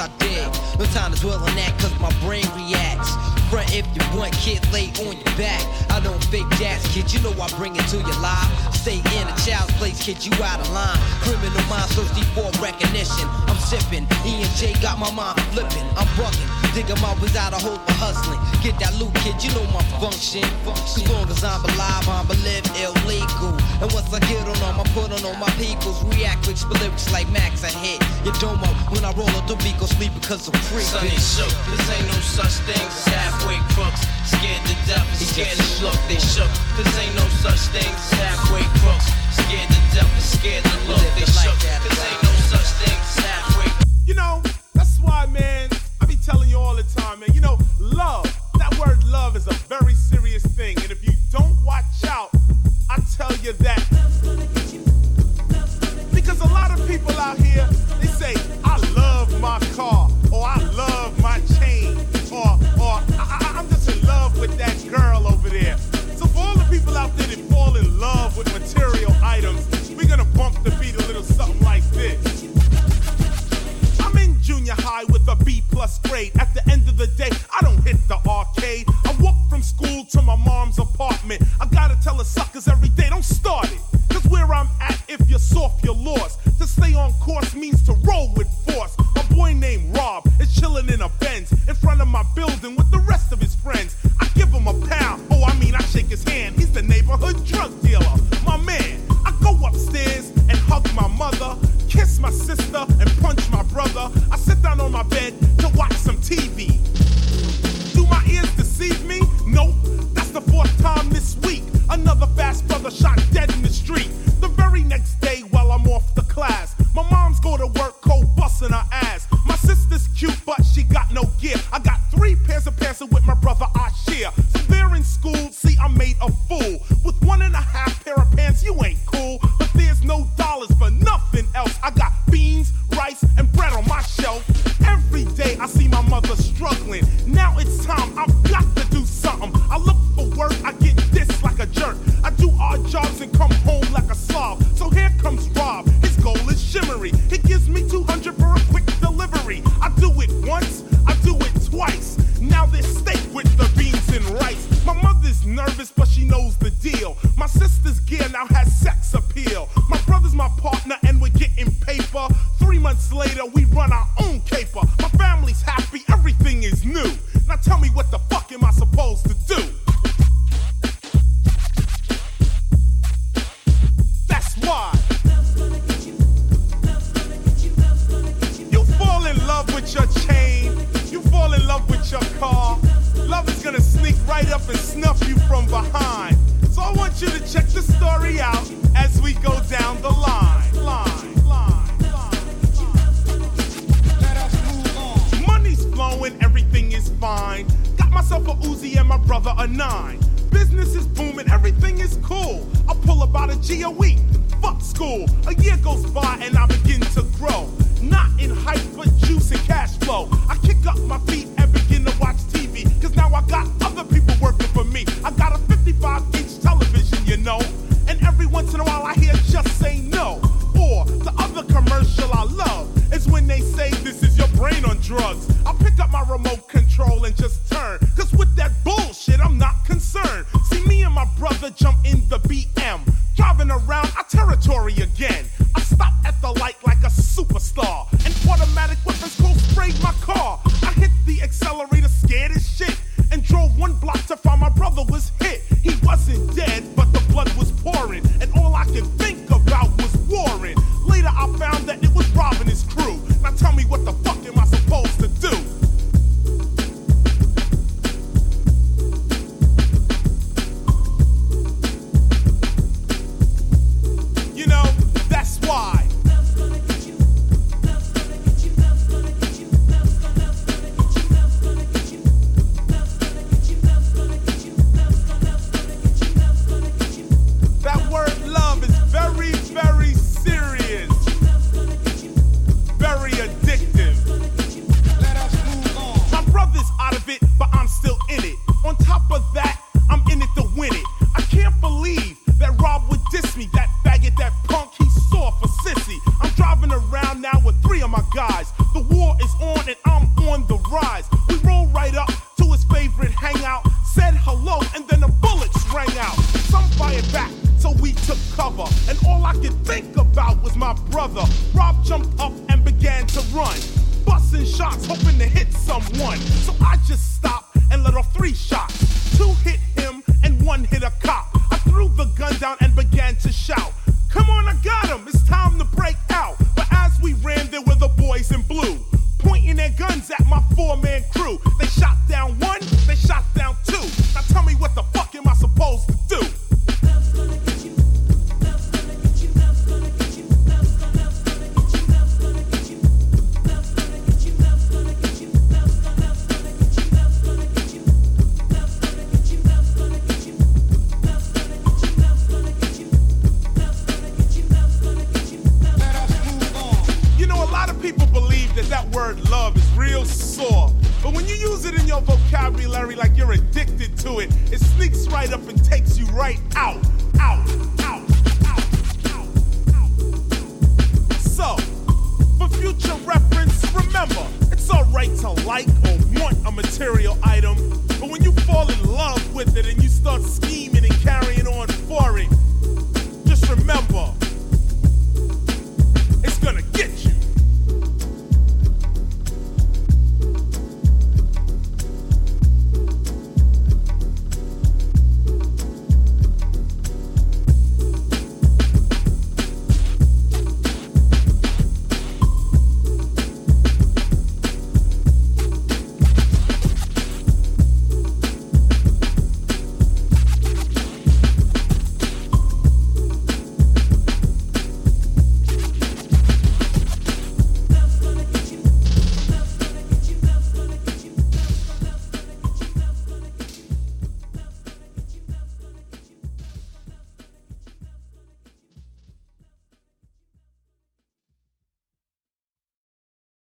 I 0.01 0.07
did? 0.17 0.47
No 0.79 0.85
time 0.85 1.13
to 1.13 1.19
dwell 1.19 1.37
on 1.37 1.55
that, 1.57 1.77
cause 1.77 1.93
my 1.99 2.11
brain 2.21 2.45
reacts. 2.57 3.40
Front 3.51 3.75
if 3.75 3.83
you 3.91 3.99
want, 4.17 4.31
kid, 4.39 4.63
lay 4.71 4.87
on 5.03 5.11
your 5.11 5.35
back. 5.35 5.59
I 5.91 5.99
don't 5.99 6.23
fake 6.31 6.47
jazz, 6.55 6.87
kid, 6.87 7.11
you 7.11 7.19
know 7.19 7.35
I 7.35 7.51
bring 7.59 7.75
it 7.75 7.83
to 7.91 7.97
your 7.97 8.19
life. 8.23 8.47
Stay 8.71 9.03
in 9.03 9.27
a 9.27 9.35
child's 9.43 9.75
place, 9.75 9.99
kid, 9.99 10.23
you 10.23 10.31
out 10.39 10.63
of 10.63 10.71
line. 10.71 10.95
Criminal 11.19 11.59
minds 11.67 11.91
thirsty 11.91 12.23
for 12.31 12.47
recognition. 12.63 13.27
I'm 13.51 13.59
sipping, 13.59 14.07
E 14.23 14.39
and 14.39 14.55
J 14.55 14.71
got 14.79 14.99
my 14.99 15.11
mind 15.11 15.35
flipping. 15.51 15.83
I'm 15.99 16.07
bugging, 16.15 16.47
dig 16.73 16.89
'em 16.89 17.03
out 17.03 17.19
without 17.19 17.51
a 17.51 17.59
hope 17.59 17.83
for 17.85 17.95
hustling. 17.99 18.39
Get 18.63 18.79
that 18.79 18.95
loot, 18.95 19.13
kid, 19.19 19.35
you 19.43 19.51
know 19.51 19.67
my 19.75 19.83
function. 19.99 20.47
As 20.71 21.03
long 21.11 21.27
as 21.27 21.43
I'm 21.43 21.59
alive, 21.75 22.07
I'm 22.07 22.31
a 22.31 22.37
live 22.47 22.63
illegal. 22.79 23.51
And 23.83 23.91
once 23.91 24.13
I 24.13 24.19
get 24.31 24.47
on 24.47 24.55
them, 24.63 24.79
I 24.79 24.83
put 24.95 25.11
on 25.11 25.25
all 25.27 25.35
my 25.35 25.51
peoples. 25.59 25.99
React 26.07 26.47
with 26.47 26.63
lyrics 26.79 27.11
like 27.11 27.27
Max, 27.35 27.65
I 27.67 27.71
hit 27.83 27.99
your 28.23 28.33
domo. 28.39 28.71
When 28.95 29.03
I 29.03 29.11
roll 29.11 29.27
up, 29.35 29.45
the 29.47 29.57
beat 29.57 29.77
go 29.77 29.87
sleep 29.87 30.13
because 30.15 30.47
I'm 30.47 30.55
free. 30.71 30.87
Shook, 31.19 31.51
this 31.67 31.89
ain't 31.91 32.07
no 32.07 32.17
such 32.23 32.55
thing 32.63 32.87
as 32.87 33.40
halfway 33.41 33.57
crooks. 33.73 34.01
Scared 34.25 34.61
to 34.65 34.73
death 34.87 35.07
and 35.07 35.17
scared 35.17 35.57
to 35.57 35.83
look, 35.83 35.97
they 36.07 36.19
shook. 36.19 36.49
Cause 36.75 36.97
ain't 36.97 37.15
no 37.15 37.27
such 37.41 37.59
thing 37.73 37.91
as 37.93 38.11
halfway 38.11 38.63
crooks. 38.79 39.09
Scared 39.33 39.69
to 39.69 39.81
death 39.95 40.13
and 40.13 40.23
scared 40.23 40.63
to 40.63 40.77
look, 40.87 41.01
they 41.15 41.25
shook. 41.25 41.57
Cause 41.57 41.99
ain't 42.05 42.23
no 42.23 42.31
such 42.49 42.69
thing 42.81 42.97
as 42.97 43.25
halfway 43.25 43.71
You 44.05 44.13
know, 44.13 44.41
that's 44.73 44.99
why, 44.99 45.25
man, 45.27 45.69
I 46.01 46.05
be 46.05 46.15
telling 46.15 46.49
you 46.49 46.57
all 46.57 46.75
the 46.75 46.83
time, 46.83 47.19
man. 47.21 47.33
You 47.33 47.41
know, 47.41 47.57
love, 47.79 48.25
that 48.57 48.77
word 48.77 49.03
love 49.05 49.35
is 49.35 49.47
a 49.47 49.53
very 49.69 49.95
serious 49.95 50.43
thing. 50.43 50.77
And 50.81 50.91
if 50.91 51.03
you 51.03 51.13
don't 51.31 51.57
watch 51.65 52.05
out, 52.07 52.29
I 52.89 52.99
tell 53.15 53.35
you 53.37 53.53
that. 53.53 53.81
Because 56.13 56.41
a 56.41 56.47
lot 56.47 56.77
of 56.77 56.87
people 56.87 57.11
out 57.17 57.37
here, 57.37 57.67
they 57.99 58.07
say, 58.07 58.35
I 58.63 58.77
love 58.95 59.39
my 59.41 59.59
car, 59.75 60.09
or 60.31 60.45
I 60.45 60.57
love 60.75 61.19
my 61.21 61.39
chain, 61.57 61.97
love 68.31 68.37
with 68.37 68.61
material 68.61 69.13
items, 69.23 69.91
we're 69.95 70.07
gonna 70.07 70.25
bump 70.35 70.61
the 70.63 70.71
beat 70.71 70.95
a 70.95 71.05
little 71.07 71.23
something 71.23 71.59
like 71.61 71.83
this. 71.91 72.43
I'm 73.99 74.17
in 74.17 74.41
junior 74.41 74.73
high 74.73 75.03
with 75.05 75.27
a 75.27 75.35
B 75.43 75.63
plus 75.71 75.99
grade. 75.99 76.31
At 76.39 76.53
the 76.53 76.67
end 76.69 76.87
of 76.87 76.97
the 76.97 77.07
day, 77.07 77.29
I 77.53 77.61
don't 77.61 77.81
hit 77.83 77.97
the 78.07 78.17
arcade. 78.27 78.87
I 79.05 79.15
walk 79.19 79.35
from 79.49 79.61
school 79.61 80.05
to 80.11 80.21
my 80.21 80.35
mom's 80.35 80.79
apartment. 80.79 81.43
I 81.59 81.65
gotta 81.67 81.97
tell 82.01 82.17
the 82.17 82.25
suckers 82.25 82.67
every 82.67 82.89
day, 82.89 83.07
don't 83.09 83.25
start 83.25 83.71
it. 83.71 83.79
Cause 84.09 84.25
where 84.27 84.53
I'm 84.53 84.69
at, 84.79 85.01
if 85.07 85.29
you're 85.29 85.39
soft, 85.39 85.83
you're 85.83 85.95
lost. 85.95 86.39
To 86.59 86.67
stay 86.67 86.93
on 86.93 87.13
course 87.13 87.53
means 87.55 87.83
to 87.85 87.93
roll 88.03 88.33
with 88.35 88.47
force. 88.67 88.95
A 89.15 89.33
boy 89.33 89.53
named 89.53 89.95
Rob 89.95 90.27
is 90.39 90.53
chilling 90.53 90.89
in 90.89 91.01
a 91.01 91.09
Benz 91.19 91.51
in 91.67 91.75
front 91.75 92.01
of 92.01 92.07
my 92.07 92.23
building 92.35 92.75
with 92.75 92.91
the 92.91 92.99
rest 92.99 93.31
of 93.31 93.39
his 93.39 93.55
friends. 93.55 93.95
My 102.21 102.29
sister, 102.29 102.85
and 102.99 103.09
punch 103.19 103.49
my 103.51 103.63
brother. 103.63 104.11
I 104.31 104.37
sit 104.37 104.61
down 104.61 104.79
on 104.79 104.91
my 104.91 105.03
bed 105.03 105.33
to 105.59 105.69
watch 105.75 105.93
some 105.93 106.17
TV. 106.17 106.70